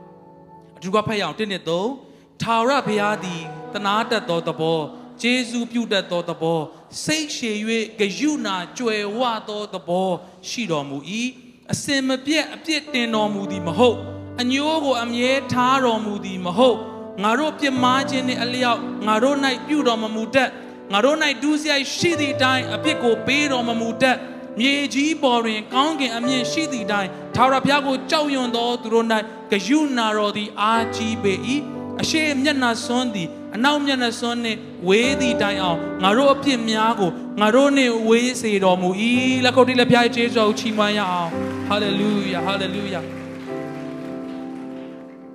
[0.77, 1.65] အထူးကဖတ်ရအောင်1နှစ်
[2.03, 3.43] 3ထာဝရဘုရားသည်
[3.75, 4.81] တနာတတ်သောသဘော
[5.23, 6.61] ဂျေဇုပြုတတ်သောသဘော
[7.05, 7.57] စိတ်ရှည်၍
[8.01, 10.09] ဂယုဏကြွယ်ဝသောသဘော
[10.49, 10.99] ရှိတော်မူ၏
[11.73, 13.97] အစင်မပြတ်အပြစ်တင်တော်မူသည်မဟုတ်
[14.41, 16.79] အညိုးကိုအမြဲထားတော်မူသည်မဟုတ်
[17.23, 20.51] ငါတို့ပြစ်မှားခြင်းနှင့်အလျောက်ငါတို့၌ပြုတော်မမူတတ်
[20.93, 24.17] ငါတို့၌ဒုစရိုက်ရှိသည့်အတိုင်းအပြစ်ကိုပေးတော်မမူတတ်
[24.61, 29.07] မြေကြီးပေါ်တွင် ကောင်းကင်အမြင့်ရှိသည့်အတိုင်းထာဝရဘုရားကိုကြောက်ရွံ့သောသူတို့၌
[29.51, 31.35] ဂယုဏတော်သည်အာကြီးပေ၏
[32.01, 38.91] အရှိမျက်နှာစွန်းသည်အနောက်မျက်နှာစွန်းနှင့်ဝေးသည့်တိုင်အောင်ငါတို့အပြစ်များကိုငါတို့နှင့်ဝေးစေတော်မူ၏
[39.45, 41.31] လက်ခုပ်တီးလက်ဖျားကျေးဇူးကိုချီးမွမ်းရအောင်
[41.69, 43.01] ဟာလေလုယာဟာလေလုယာ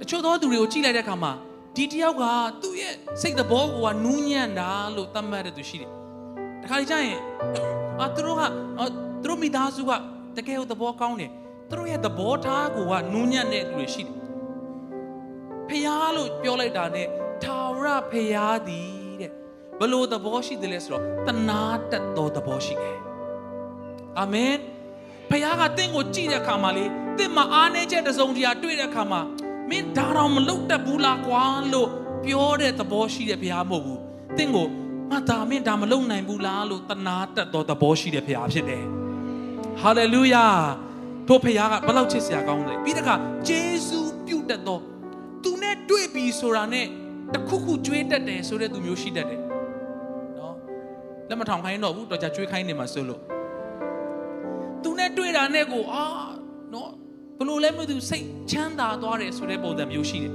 [0.03, 1.31] အချို့သောသူတွေကိုကြည့်လိုက်တဲ့အခါမှာ
[1.75, 2.23] ဒီတယောက်က
[2.61, 5.91] သူ့ရဲ့စိတ်သဘောကိုကနူးညံ့တာလို့သတ်မှတ်တဲ့သူရှိတယ်။
[6.61, 7.19] တခါကြရင်
[8.01, 8.41] အာသူတို့က
[8.79, 8.85] အာ
[9.23, 9.91] သူတို့မိသားစုက
[10.37, 11.31] တကယ်ကိုသဘောကောင်းတယ်။
[11.69, 14.15] သူတို့ရဲ့သဘောထားကိုကနူးညံ့တဲ့သူတွေရှိတယ်။
[15.69, 17.07] ဖျားလို့ပြောလိုက်တာနဲ့
[17.43, 19.31] ထာဝရဖျားသည်တဲ့
[19.79, 21.61] ဘလို့သဘောရှိတယ်လဲဆိုတော့တနာ
[21.91, 22.97] တတ်သောသဘောရှိတယ်။
[24.19, 24.53] အာမင်။
[25.29, 26.85] ဖျားကတင့်ကိုကြည့်တဲ့အခါမှာလေ
[27.17, 29.21] တင့်မှာအားနည်းချက်တစ်စုံတရာတွေ့တဲ့အခါမှာ
[29.69, 31.43] မင်းဒါတော့မလုပ်တတ်ဘူးလားကွာ
[31.73, 31.89] လို့
[32.25, 33.99] ပြောတဲ့သဘောရှိတဲ့ဘုရားမဟုတ်ဘူး။
[34.37, 34.67] တင့်ကို
[35.11, 38.83] ငါဒါမင်းဒါမလုပ်နိုင်ဘူးလားလို့တနာတတ်သောသဘောရှိတဲ့ဘုရားဖြစ်တယ်။
[39.81, 40.45] ဟာလေလုယာ။
[41.27, 43.15] ထိုဖခင်ကဘလောက်ချစ်စရာကောင်းလဲပြီးတခါ
[43.47, 44.79] ဂျေဇူးပြုတ်တတ်သော
[45.43, 46.85] သူနဲ့တွေ့ပြီဆိုတာနဲ့
[47.33, 49.41] တခုခုကြွေးတတ်တယ်ဆိုတဲ့သူမျိုးရှိတတ်တယ်
[50.37, 50.55] နော်
[51.29, 53.21] လက်မထောင်ခိုင်းတော့ဘူးတော့ကြကြွေးခိုင်းနေမှာဆိုလို့
[54.83, 56.05] သူနဲ့တွေ့တာနဲ့ကိုအာ
[56.73, 56.89] နော်
[57.39, 60.33] ဘလို့လဲမသိဘူးစိတ်ချမ်းသာသွားတယ်ဆိုတဲ့ပုံစံမျိုးရှိတယ်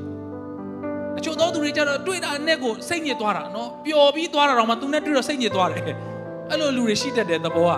[1.19, 5.83] အချို့သောသူတွေကြတော့တွေ့တာနဲ့ကိုစိတ်ညစ်သွားတာနော်ပျော်ပြီးသွားတာတော့မှသူနဲ့တွေ့တော့စိတ်ညစ်သွားတယ်
[6.51, 7.77] အဲ့လိုလူတွေရှိတတ်တဲ့သဘောကဒါ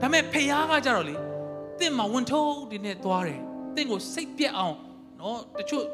[0.00, 1.14] ပေမဲ့ဖះကကြတော့လေ
[1.78, 3.40] တင့်မှာဝန်ထုပ်တွေနဲ့သွားတယ်
[3.76, 4.76] တင့်ကိုစိတ်ပြက်အောင်
[5.20, 5.84] နော်တချို့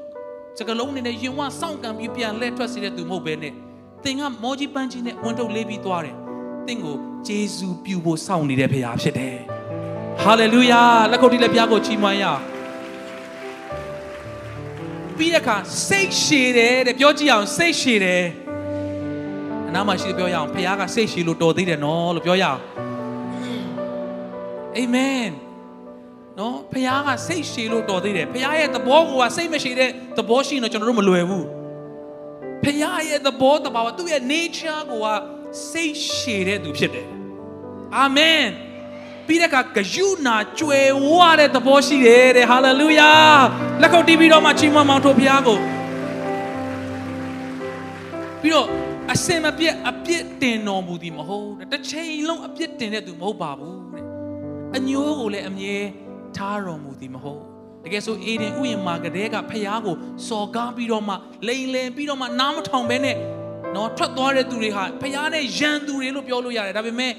[0.59, 3.53] စကလုံးနေနဲ့ရင်ဝစောင့်ကံပြီးပြန်လဲထွက်စေတဲ့သူမဟုတ်ပဲနဲ့
[4.05, 6.17] တင်ကမောကြီးပန်းကြီးနဲ့ဝန်ထုပ်လေးပြီးသွားတယ်
[6.67, 6.97] တင့်ကို
[7.29, 9.37] ဂျေဇူးပြုဖို့စောင့်နေတဲ့ဖះဖြစ်တယ်
[10.21, 10.83] ဟာလေလုယာ
[11.13, 12.43] လက်ခုပ်တီးလက်ပြားကိုချီးမွမ်းရအောင်
[15.17, 15.57] ပြီးတဲ့အခါ
[15.89, 18.25] စိတ်ရှည်တယ်တဲ့ပြောကြည့်အောင်စိတ်ရှည်တယ်
[19.69, 22.61] အနားမှာရှိတယ်ပြောရအောင်ဖခင်ကစိတ်ရှည်လို့တော်သေးတယ်နော်လို့ပြောရအောင်
[24.77, 25.29] အာမင်
[26.39, 31.47] နော်ဖခင်ကစိတ်ရှည်လို့တော်သေးတယ်ဖခင်ရဲ့သဘောကစိတ်မရှိတဲ့သဘောရှိရင်တော့ကျွန်တော်တို့မလွယ်ဘူး
[32.65, 35.07] ဖခင်ရဲ့သဘောတဘာဝသူ့ရဲ့ nature ကိုက
[35.71, 37.09] စိတ်ရှည်တဲ့သူဖြစ်တယ်
[37.97, 38.45] အာမင်
[39.27, 41.09] ပြီးတဲ့အခါဂယုနာကြွယ်ဝ
[41.39, 43.11] တဲ့သဘောရှိတယ်တဲ့ဟာလေလုယာ
[43.83, 45.59] လက်ခုပ်တီးပြီးတော့မှချီးမွမ်းမောင်းထိုးဖခင်ကို
[48.41, 48.67] ပြီးတော့
[49.13, 54.05] အစင်မပြတ်အပြစ်တင်တော်မူသည်မဟုတ်တဲ့တစ်ချိန်လုံးအပြစ်တင်တဲ့သူမဟုတ်ပါဘူးတဲ့
[54.77, 55.77] အညိုးကိုလည်းအမြဲ
[56.37, 57.43] ထားတော်မူသည်မဟုတ်
[57.85, 59.97] တကယ်ဆိုအေဒင်ဥယျာဉ်မှာကတည်းကဖခင်ကို
[60.29, 61.15] စော်ကားပြီးတော့မှ
[61.47, 63.17] လိန်လည်ပြီးတော့မှနားမထောင်ဘဲနဲ့
[63.75, 67.13] နော်ထွက်သွားတဲ့သူတွေဟာဖခင်နဲ့ယံသူတွေလို့ပြောလို့ရတယ်ဒါပေမဲ့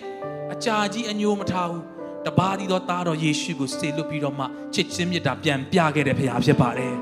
[0.53, 1.92] အကြာကြီးအညိုးမထားဘူး
[2.25, 6.93] တပါးဒီတော့သားတော်ယေရှုကိုစေလွတ်ပြီးတော့မှချစ်ချင်းမြတ်တာပြန်ပြခဲ့တဲ့ဖခင်ဖြစ်ပါတယ်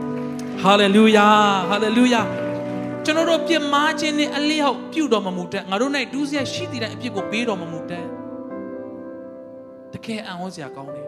[0.64, 1.28] ဟာလေလုယာ
[1.70, 2.22] ဟာလေလုယာ
[3.06, 8.06] ကျွန်တော်တို့ပြစ်မှားခြင်းနဲ့အလျောက်ပြုတော်မမူတတ်ငါတို့၌ဒူးစရရှိသည့်တိုင်းအပြစ်ကိုပေးတော်မမူတတ်
[9.94, 11.08] တကယ်အံ့ဩစရာကောင်းတယ်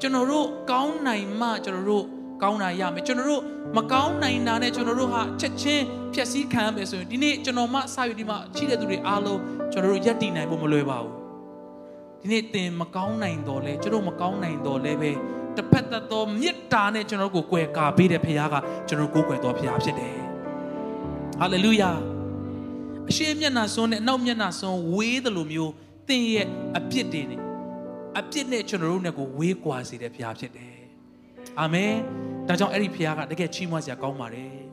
[0.00, 2.04] ကျွန်တော်တို့ကောင်းနိုင်မှကျွန်တော်တို့
[2.42, 3.42] ကောင်းတာရမယ်ကျွန်တော်တို့
[3.76, 9.40] မကောင်းနိုင်တာနဲ့ကျွန်တော်တို့ဟာချက်ချင်းဖြည့်ဆည်းခံရမယ်ဆိုရင်ဒီနေ့ကျွန်တော်မှစယူဒီမှာရှိတဲ့သူတွေအားလုံး
[9.72, 11.27] ကျွန်တော်တို့ယက်တည်နိုင်ဖို့မလွယ်ပါဘူး
[12.22, 15.10] ဒီနေ့သင်မကောင်းနိုင်တော့လဲကျွန်တော်မကောင်းနိုင်တော့လဲပဲ
[15.56, 18.56] တစ်ဖက်သက်သောမေတ္တာနဲ့ကျွန်တော်တို့ကိုကွယ်ကာပေးတဲ့ဖခင်က
[18.88, 20.16] ကျွန်တော်ကိုကိုယ်ကွယ်တော်ဖခင်ဖြစ်တယ်
[21.40, 21.90] ဟာလေလုယာ
[23.08, 25.72] အရှိမျက်နှာစွန်းနဲ့အနောက်မျက်နှာစွန်းဝေးတယ်လို့မျိုး
[26.08, 26.46] သင်ရဲ့
[26.78, 27.40] အပြစ်တွေနဲ့
[28.18, 30.76] အပြစ်နဲ့ကျွန်တော်တို့နဲ့ကိုဝေးကွာစေတဲ့ဖခင်ဖြစ်တယ်
[31.60, 31.92] အာမင်
[32.48, 34.67] ဒါကြောင့်အဲ့ဒီဖခင်ကတကယ်ချီးမွမ်းစရာကောင်းပါတယ်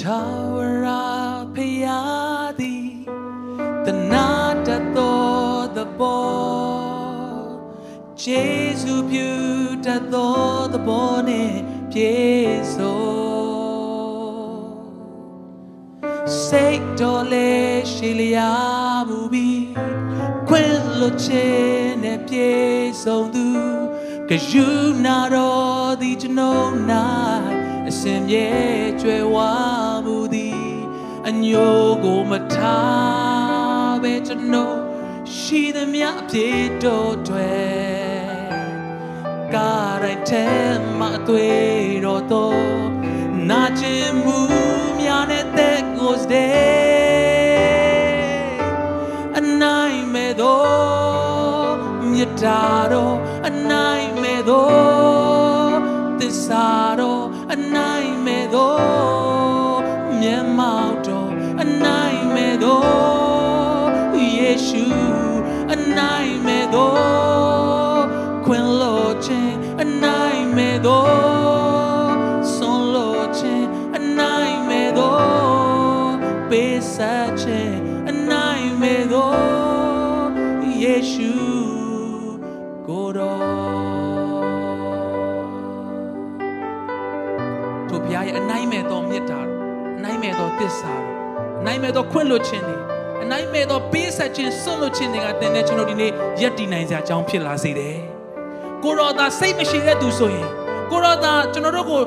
[0.00, 0.20] ထာ
[0.54, 0.86] ဝရ
[1.54, 2.88] ဖခင်သည်
[3.84, 4.28] တနာ
[4.66, 6.36] တတော်သဘော
[8.22, 8.42] ယေ
[8.80, 9.30] ရှုပြု
[9.84, 10.38] တတ်သော
[10.72, 11.54] သဘောနဲ့
[11.90, 13.06] ပြည့်စုံ
[16.46, 18.52] စိတ်တော်လေးရှိလျာ
[19.08, 19.66] မူပြီး
[20.48, 23.46] ခွင့်လွတ်ခြင်းနဲ့ပြည့်စုံသူ
[24.28, 24.66] ကယူ
[25.04, 26.74] နာတော်သည်ကျွန်ုပ်၌
[28.06, 28.48] အစဉ်မြဲ
[29.00, 29.36] ကြွယ်ဝ
[30.04, 30.66] မှုသည်
[31.28, 34.78] အညိုကိုမထားပဲကျွန်ုပ်
[35.36, 37.54] ရှိသမျှအပြည့်တော်တွေ
[39.54, 40.46] ကာရိုက်ထဲ
[40.98, 42.64] မှာအသွေးတော်တော်
[43.50, 44.38] နာကျင်မှု
[45.00, 46.56] များနဲ့တဲ့ကိုစတဲ့
[49.38, 51.74] အနိုင်မဲ့တော်
[52.12, 54.95] မြတ်တာတော်အနိုင်မဲ့တော်
[90.60, 91.14] သစ္စာတော်
[91.60, 92.76] အနိုင်မဲ့တော်ခွင့်လွှတ်ခြင်းတွေ
[93.22, 97.96] အနိုင်မဲ့တော်ပေးဆက်ခြင်းစွန့်လွတ်ခြင်းတွေကတင်တဲ့ကျွန်တော်ဒီနေ့ယက်တည်နိုင်စရာအကြောင်းဖြစ်လာစေတယ်
[98.84, 100.48] ကိုရောသာစိတ်မရှိတဲ့သူဆိုရင်
[100.90, 102.02] ကိုရောသာကျွန်တော်တို့ကို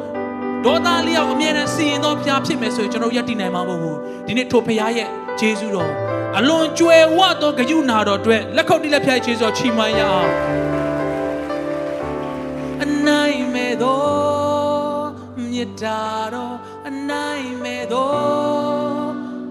[0.66, 3.98] ဒေါသလျောက်အမြဲတမ်းစီရင်သောဖျားဖြစ်မယ်ဆိုရင်ကျွန်တော်ယက်တည်နိုင်မှာမဟုတ်ဘူး
[4.28, 5.08] ဒီနေ့ထိုဖျားရဲ့
[5.40, 5.92] ဂျေဇုတော်
[6.38, 10.30] အလွန်ကြွယ်ဝသောဂယုနာတော်အတွက်လက်ခုပ်တီးလက်ဖျားဂျေဇုတော်ချီးမွမ်းရအောင်
[12.84, 14.29] အနိုင်မဲ့တော်
[15.60, 16.04] မြတ်တာ
[16.34, 16.58] တော်
[16.88, 19.10] အနိုင်မဲ့တော်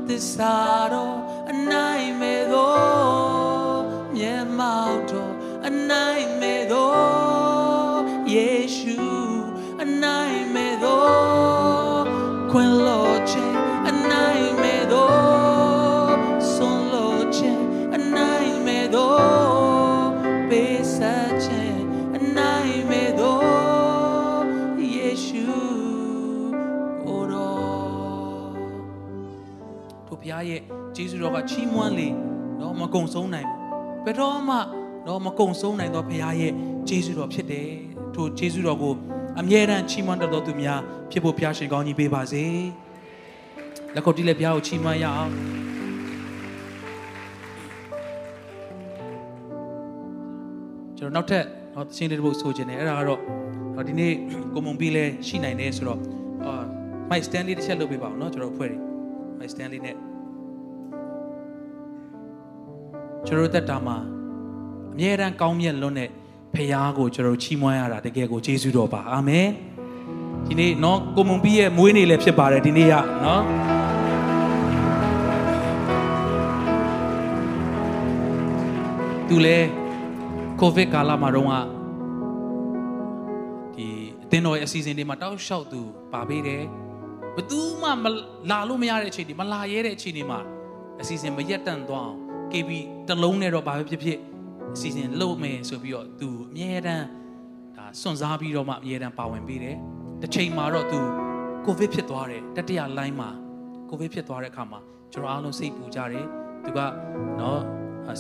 [0.09, 0.57] သစ္စာ
[0.93, 1.19] တော်
[1.51, 3.81] အနိုင်မဲ့တော်
[4.17, 5.33] မျက်မှောက်တော်
[5.67, 7.99] အနိုင်မဲ့တော်
[8.33, 8.99] ယေရှု
[9.83, 11.58] အနိုင်မဲ့တော်
[30.38, 30.62] ရားရဲ့
[30.96, 32.10] ဂျေဇုတော်ကချီးမွမ်းလေ
[32.60, 34.58] နော်မကုံဆုံးနိုင်ဘူးဘယ်တော့မှ
[35.08, 36.52] နော်မကုံဆုံးနိုင်တော့ဘုရားရဲ့
[36.90, 37.70] ဂျေဇုတော်ဖြစ်တယ်
[38.16, 38.94] ထိုဂျေဇုတော်ကို
[39.40, 40.80] အမြဲတမ်းချီးမွမ်းတတ်တော်သူများ
[41.12, 42.44] ဖြစ်ဖို့ဘုရားရှင်ကောင်းကြီးပေးပါစေ
[43.96, 45.32] လက်ခုပ်တီးလက်ဘုရားကိုချီးမွမ်းရအောင်
[50.98, 51.46] ကျွန်တော်နောက်ထပ်
[51.76, 53.20] တော့သင်းလေးတစ်ပုဒ်ဆိုခြင်းတယ်အဲ့ဒါကတော့
[53.76, 54.14] တော့ဒီနေ့
[54.54, 56.00] ကိုမုံပြီးလဲရှိနိုင်တယ်ဆိုတော့
[56.46, 56.64] အာ
[57.10, 58.78] mic stand လေးတစ်ချက်လုပ်ပေးပါအောင်เนาะကျွန်တော်အဖွဲ့တွေ
[59.40, 59.96] mic stand လေးနဲ့
[63.28, 63.98] ကျွန်တော်တက်တာမှာ
[64.94, 66.10] အမြဲတမ်းကောင်းမြတ်လွန်းတဲ့
[66.54, 69.48] ဖခင်ကိုကျွန်တော်ချီးမွမ်းရတာတကယ်ကိုယေရှုတော်ပါအာမင်
[70.48, 73.42] ဒီနေ့เนาะကိုမုံပြီးရဲ့မွေးနေ့လည်းဖြစ်ပါတယ်ဒီနေ့ကเนาะ
[79.30, 79.58] သူလဲ
[80.60, 81.54] ကိုဗစ်ကာလမှာတော့က
[83.76, 83.88] ဒီ
[84.24, 85.82] အသင်းတော်ရဲ့အစီအစဉ်တွေမှာတောက်လျှောက်သူ
[86.14, 86.64] ပါပေးတယ်
[87.36, 88.06] ဘသူမှမ
[88.50, 90.40] လာလို့မရတဲ့အချိန်တွေမလာရဲတဲ့အချိန်တွေမှာ
[91.02, 92.70] အစီအစဉ်မရက်တန့်သွားအောင် KB
[93.08, 94.20] တလုံးနဲ့တော့ဘာပဲဖြစ်ဖြစ်
[94.74, 97.06] အစီအစဉ်လုပ်မယ်ဆိုပြီးတော့သူအမြဲတမ်း
[97.78, 99.78] ဒါစွန့်စားပြီးတော့မှအမြဲတမ်းပါဝင်ပေးတယ်
[100.22, 101.00] တစ်ချိန်မှာတော့သူ
[101.66, 103.30] ကိုဗစ်ဖြစ်သွားတယ်တတိယလိုင်းမှာ
[103.90, 104.80] ကိုဗစ်ဖြစ်သွားတဲ့အခါမှာ
[105.14, 106.26] ကျွန်တော်အားလုံးစိတ်ပူကြတယ်
[106.66, 106.80] သူက
[107.42, 107.62] နော်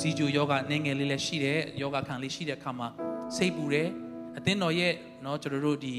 [0.01, 2.87] စီဂျူယောဂနင်းငယ်လေးလည်းရှိတယ်ယောဂခံလေးရှိတဲ့အခါမှာ
[3.35, 3.89] စိတ်ပူတယ်
[4.37, 5.95] အသင်းတော်ရဲ့เนาะကျွန်တော်တို့ဒီ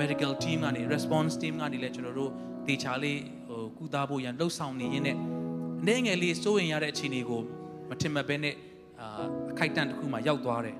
[0.00, 2.30] medical team ကနေ response team ကနေလည်းကျွန်တော်တို့
[2.66, 5.16] တေချာလေးဟိုကုသဖို့ရန်လှုပ်ဆောင်နေရင်းနဲ့
[5.80, 7.40] အနေငယ်လေးစိုးရင်ရတဲ့အခြေအနေကို
[7.88, 8.54] မထင်မှတ်ဘဲနဲ့
[9.00, 10.76] အာအခိုက်အတန့်တစ်ခုမှရောက်သွားတယ်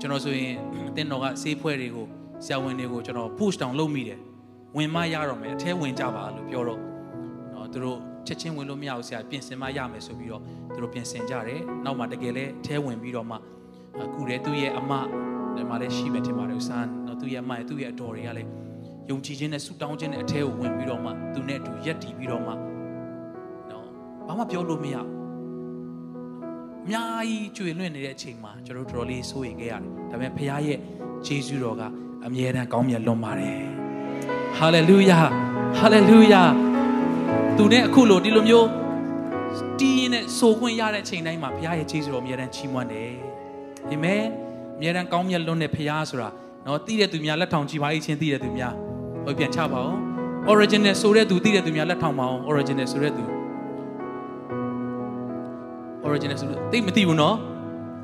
[0.00, 0.54] ကျွန်တော်ဆိုရင်
[0.88, 2.06] အသင်းတော်ကဆေးဖွဲ့တွေကို
[2.44, 4.20] ဆရာဝန်တွေကိုကျွန်တော် push down လုပ်မိတယ်
[4.76, 6.80] ဝင်မရတော့မယ်အထဲဝင်ကြပါလို့ပြောတော့
[7.50, 13.36] เนาะသူတို့ချက်ချင်းဝင်လို့မရဘူးဆရာပြင်ဆင်မရမယ်ဆိုပြီးတော့သူတို့ပြင်ဆင်ကြတယ်နောက်မှတကယ်လဲအထဲဝင်ပြီးတော့မှ
[14.02, 14.92] အခုတည်းသူ့ရဲ့အမ
[15.56, 18.50] ဒီမှာလည်းရှိမယ်ထင်ပါတယ်ဦးဆန်းနော်သူ့ရဲ့အမရဲ့သူ့ရဲ့အတော်တွေကလည်း
[19.10, 22.60] ယုံကြည်ခြင်းနဲ့ဆုတောင်းခြင်းနဲ့အထဲကိုဝင်ပြီးတော့မှသူနဲ့အတူရက်တည်ပြီးတော့မှနော်
[24.29, 25.07] ဘာမှပြောလို့မရဘူး
[26.85, 30.79] အများကြီးကျွေလွင့်နေတဲ့အချိန်မှာကျွန်တော်တို့တော်တော်လေးစိုးရိမ်ခဲ့ရတယ်ဒါပေမဲ့ဖခင်ရဲ့
[31.25, 31.81] ဂျေဇုတော်က
[32.25, 33.59] အမြဲတမ်းကောင်းမြတ်လွန်ပါတယ်
[34.57, 35.19] ဟာလေလုယာ
[35.77, 36.43] ဟာလေလုယာ
[37.57, 38.67] သူနဲ့အခုလိုဒီလိုမျိုး
[39.79, 43.11] တီးရင်နဲ့ဆိုခွင့်ရတဲ့ချိန်တိုင်းမှာဘုရားရဲ့ခြေစွတော်အမြဲတမ်းချီးမွမ်းတယ်
[43.89, 44.23] အာမင်
[44.75, 46.29] အမြဲတမ်းကောင်းမြတ်လွန်းတဲ့ဘုရားဆိုတာ
[46.65, 48.73] နော်တီးတဲ့သူများလက်ထောင်ကြည့်ပါအချင်းတီးတဲ့သူများ
[49.25, 49.97] ဟိုပြန်ချပါအောင်
[50.51, 53.38] original ဆိုတဲ့သူတီးတဲ့သူများလက်ထောင်ပါအောင် original ဆိုတဲ့သူ
[56.09, 57.35] original ဆိုလို့သိမသိဘူးနော်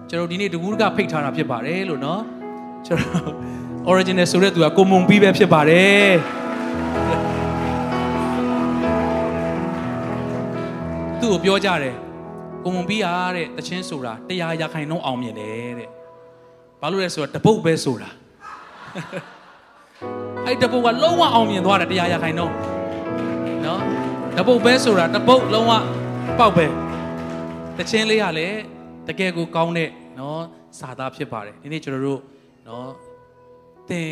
[0.10, 2.22] ကျွန်တော်ဒီနေ့တကူးကဖိတ်ထားတာဖြစ်ပါတယ်လို့နော်
[2.88, 3.26] ကျွန်တော်
[3.92, 6.12] original ဆိုတဲ့သူကကိုမုံပြီးပဲဖြစ်ပါတယ်
[11.20, 11.96] သူ့ကိုပြောကြတယ်
[12.64, 15.90] ကိုမုံပြီးရတဲ့တချင်းဆိုတာတရားရခိုင်နှုံးအောင်မြင်တယ်တဲ့
[16.82, 18.10] ဘာလို့လဲဆိုတော့တပုတ်ပဲဆိုတာ
[20.46, 22.54] အဲ့တပုတ်ကလုံးဝအောင်မြင်သွားတယ်တရားရခိုင်နှုံး
[23.66, 23.82] နော်
[24.38, 25.74] တပုတ်ပဲဆိုတာတပုတ်လုံးဝ
[26.40, 26.85] ပေါက်ပဲ
[27.80, 28.60] တချင်းလေးကလည်း
[29.08, 30.42] တကယ်ကိုကောင်းတဲ့နော်
[30.80, 32.22] စာသားဖြစ်ပါတယ်ဒီနေ့ကျွန်တော်တို့
[32.68, 32.90] နော်
[33.90, 34.10] သင်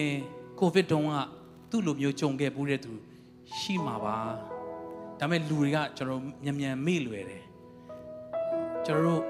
[0.60, 1.14] ကိုဗစ်တုန်းက
[1.70, 2.94] သူ့လိုမျိုးကြုံခဲ့ဘူးတဲ့သူ
[3.58, 4.18] ရှိမှာပါ
[5.20, 7.44] ဒါပေမဲ့လူတွေကကျွန်တော်မြန်မြန်မေ့လွယ်တယ်
[8.86, 9.22] ကျွန်တော်တို့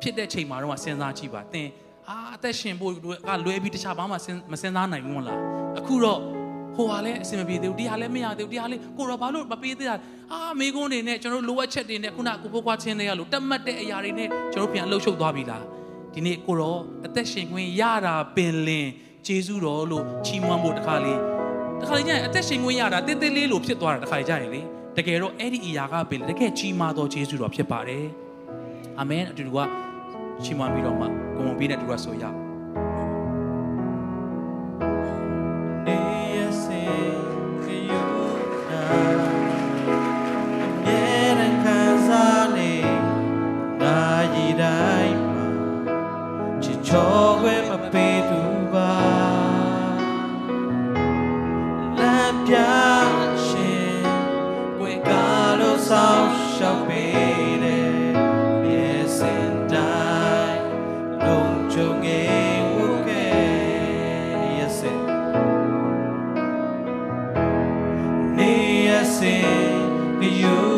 [0.00, 1.68] ဖြစ်တဲ့ချိန်မှာတော့စဉ်းစားကြည့်ပါသင်
[2.08, 4.26] အာအသက်ရှင်ဖို့ကလွယ်ပြီးတခြားဘာမှမစ
[4.66, 5.38] ဉ်းစားနိုင်ဘူးမလား
[5.78, 6.20] အခုတော့
[6.78, 9.94] ဟိုဟာလည်းအဆင်မပြေသေးဘူးဒီဟာလည်းမရသေးဘူးဒီဟာလည်းကိုတော့ဘာလို့မပေးသေးတာ
[10.32, 15.64] အာမိကုန်းတွေနဲ့ကျွန်တော်လိုအပ်ချက်တွေနဲ့ခုနကိုပိုးကွာချင်းတွေကလို့တတ်မှတ်တဲ့အရာတွေနဲ့ကျွန်တော်ပြန်လှုပ်ရှုပ်သွားပြီလား
[16.14, 18.88] ဒီနေ့ကိုတော့အသက်ရှင်ခွင့်ရတာပင်လင်
[19.26, 21.18] ဂျေဇုတော်လို့ချီးမွမ်းဖို့တခါလေး
[21.80, 24.60] တခါလေးကျရင်အသက်ရှင်ခွင့်ရတာတင်းတင်းလေးလို့ဖြစ်သွားတာတခါလေးကျရင်လေ
[24.96, 28.06] တကယ်တော့အဲ့ဒီအရာကပင်တကယ်ကြီးမားသောဂျေဇုတော်ဖြစ်ပါတယ်
[28.98, 29.58] အာမင်အတူတူက
[30.44, 31.06] ချီးမွမ်းပြီးတော့မှ
[31.36, 32.47] ကိုမုံပြီးတဲ့တူကဆိုရအောင်
[46.88, 48.40] ချောခွင့်မပေးသူ
[48.72, 48.94] ပါ
[51.98, 52.54] လမ်းပြ
[53.46, 54.02] ရှင်
[54.78, 55.10] ကိုယ်က
[55.60, 57.90] လို့ဆောင်ရှောက်ပေးတယ်
[58.62, 59.96] မြေစင်တို
[60.44, 60.62] င်း
[61.24, 62.76] လုံးချုံငယ်ဝ
[63.08, 63.26] ခဲ
[64.58, 65.02] ရစင်
[68.36, 68.52] နေ
[68.88, 69.48] ရစင်
[70.20, 70.77] ဒီယူ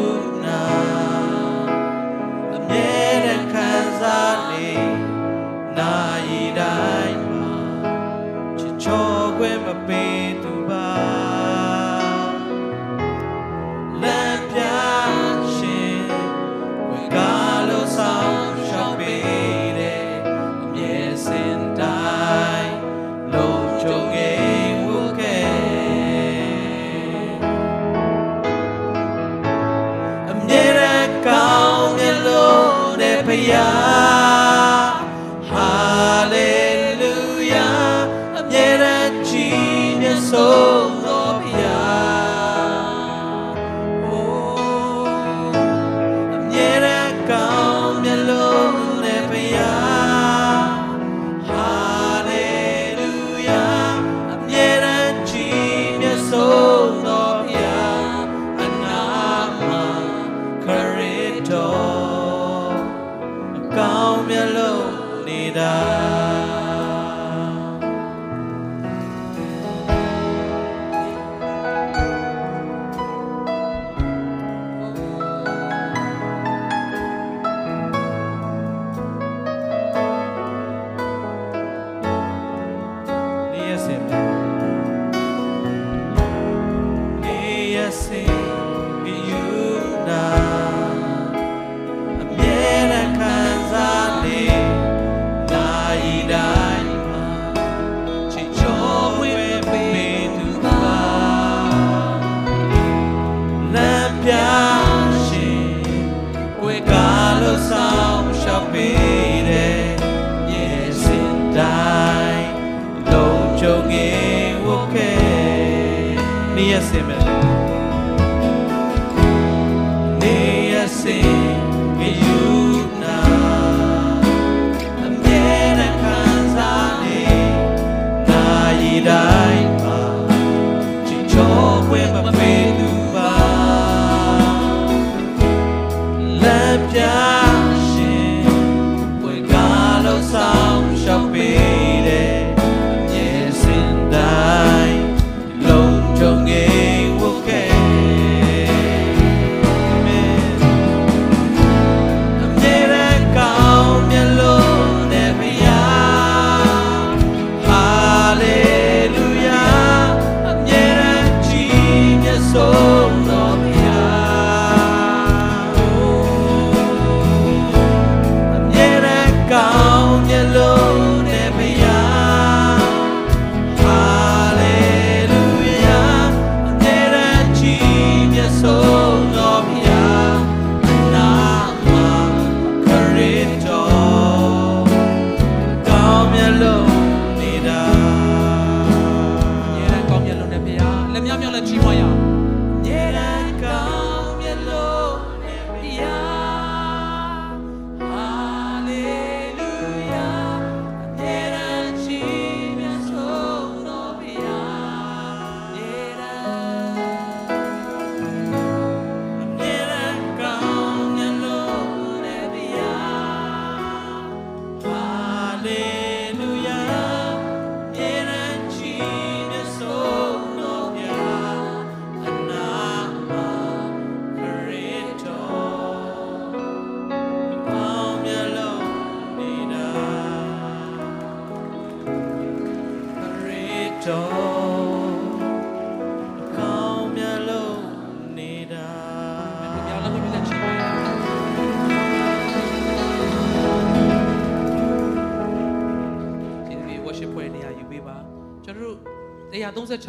[191.42, 192.09] ရားလက်များမြောက်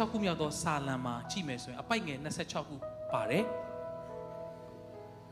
[0.01, 2.75] 136ခုမြောက်သောစာလံမှာကြည့်မယ်ဆိုရင်အပိုက်ငယ်26ခု
[3.11, 3.43] ပါတယ်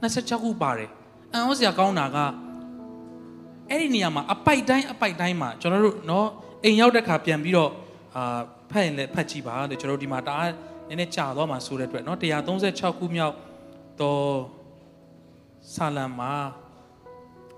[0.02, 0.90] 26ခုပါတယ်
[1.34, 2.18] အံ့ဩစရာကောင်းတာက
[3.70, 6.26] အဲ့ဒီနေရာမှာအပိုက်တိုင်းအပိုက်တိုင်းမှာကျွန်တော်တို့เนาะ
[6.64, 7.72] အိမ်ရောက်တဲ့ခါပြန်ပြီးတော့
[8.16, 8.40] အာ
[8.72, 10.50] ဖတ်ရင်လည်းဖတ်ကြည့်ပါလို့ကျွန်တော်တို့ဒီမှာတအား
[10.88, 12.18] နည်းနည်းကြာသွားမှာဆိုတဲ့အတွက်เนาะ
[12.60, 13.36] 136ခုမြောက်
[14.02, 14.34] တော့
[15.74, 16.34] စာလံမှာ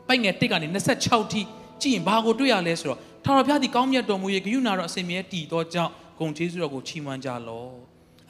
[0.07, 0.68] ပိုက်ငယ်တစ်ကနေ
[0.99, 1.41] 26ထိ
[1.82, 5.91] ကြည့်ရင်ဘာကိုတွေ့ရလဲဆိုတော့ထာဝရဘုရားသည်ကောင်းမြတ်တော်မူ၍ဂရုဏာတော်အစဉ်မြဲတည်သောကြောင့်
[6.23, 7.70] ဂုဏ်ကျေးဇူးတော်ကိုချီးမွမ်းကြလော့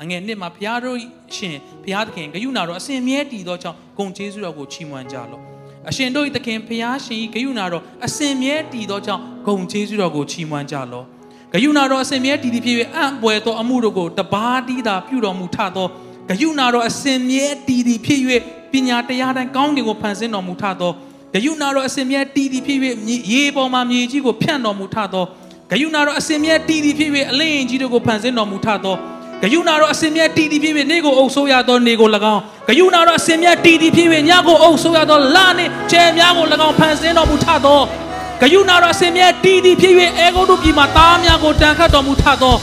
[0.03, 0.99] အငယ်နှစ်မှာဘုရားတို့
[1.37, 5.43] ရှင်ဘုရားသခင်ဂရုဏာတော်အစဉ်မြဲတည်သောကြောင့်ဂုဏ်ကျေးဇူးတော်ကိုချီးမွမ်းကြလော့
[5.89, 11.07] အရှင်တို့၏သခင်ဘုရားရှင်၏ဂရုဏာတော်အစဉ်မြဲတည်သောကြောင့်ဂုဏ်ကျေးဇူးတော်ကိုချီးမွမ်းကြလော့
[11.53, 15.87] ဂရုဏာတော်အစဉ်မြဲတည်သည်ဖြစ်၍အံ့ပွေသောအမှုတို့ကိုတပါးတီးသာပြုတော်မူထသော
[16.29, 18.21] ဂရုဏာတော်အစဉ်မြဲတည်သည်ဖြစ်၍
[18.73, 20.93] ပညာတရားတိုင်းကောင်းကင်ကိုဖန်ဆင်းတော်မူထသော
[21.35, 25.25] ဂရုဏာတော်အစဉ်မြဲတည်သည်ဖြစ်၍မြေရေပေါ်မှာမြေကြီးကိုဖြန့်တော်မူထသော
[25.73, 28.97] ဂရုဏာတော်အစဉ်မြဲတည်သည်ဖြစ်၍အလင်းရင်ကြီးတို့ကိုဖန်ဆင်းတော်မူထသော
[29.43, 37.81] ဂယုဏတော်အစင်မြတ်တည်တည်ဖြစ်ဖြစ်နေကိုအုပ်ဆိုးရသောနေကို၎င်းဂယုဏတော်အစင်မြတ်တည်တည်ဖြစ်ဖြစ်ညကိုအုပ်ဆိုးရသောလနှင့်ကျဲများကို၎င်းဖန်ဆင်းတော်မူထသော
[38.41, 42.57] ဂယုဏတော်အစင်မြတ်တည်တည်ဖြစ်ဖြစ်အေဂုတ်တို့ပြည်မှာသားများကိုတန်ခတ်တော်မူထသော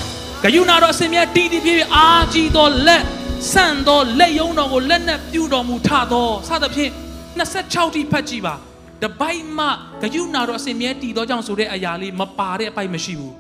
[0.43, 3.03] ဂယုဏတော်အစင်မြတ်တည်တည်ဖြစ်ဖြစ်အာကြီးသောလက်
[3.51, 6.91] ဆန့်သောလက်ယုံတော်ကိုလက်နဲ့ပြုတော်မူထသောစသဖြင့်
[7.39, 8.68] 26တိဖတ်ကြည့်ပါ
[9.04, 9.66] တပိုက်မှ
[10.02, 13.36] ဂယုနာတော်အစဉ်မြဲတည်သောကြောင့်ဆိုတဲ့အရာလေးမပါတဲ့အပိုက်မရှိဘူး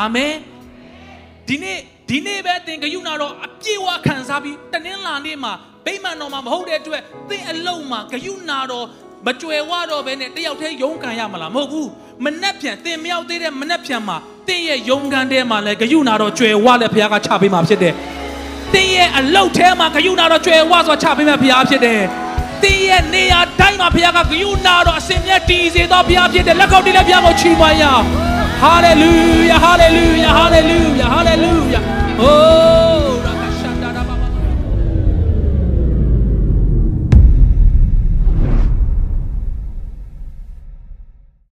[0.00, 0.34] အာမင်
[1.48, 1.78] ဒီနေ့
[2.10, 5.52] ဒီနေ့ပဲသင်ဂယုနာတော်အပြည့်အဝခံစားပြီးတနင်္လာနေ့မှာ
[5.86, 8.86] ဗိမာန်တော်မှာမဟုတ်တဲ့အတွက်သင်အလုံးမှာဂယုနာတော်
[9.26, 11.88] မကြွယ်ဝတော့ဘဲနဲ့တယောက်တည်းယုံခံရမလားမဟုတ်ဘူး
[12.24, 14.16] မနှက်ပြန်သင်မြောက်သေးတဲ့မနှက်ပြန်မှာ
[14.48, 17.94] သင်ရဲ့ယုံခံထဲမှာလည်းဂယုနာတော်ကြွယ်ဝလည်းဘုရားကချပေးမှာဖြစ်တယ်
[18.74, 22.00] သင်ရဲ့အလုတ်ထဲမှာဂယုနာတော်ကြွယ်ဝဆိုချပေးမှာဘုရားဖြစ်တယ်
[22.62, 28.04] သင်ရဲ့နေရာတိုင်းမှာဘုရားကဂယုနာတော်အစဉ်မြဲတည်စေသောဘုရားဖြစ်တယ်လက်ကောက်တီးလက်ဘုရားကိုချီးမွမ်းရအောင်
[28.60, 29.12] ဟာလေလု
[29.50, 29.72] ယာဟာ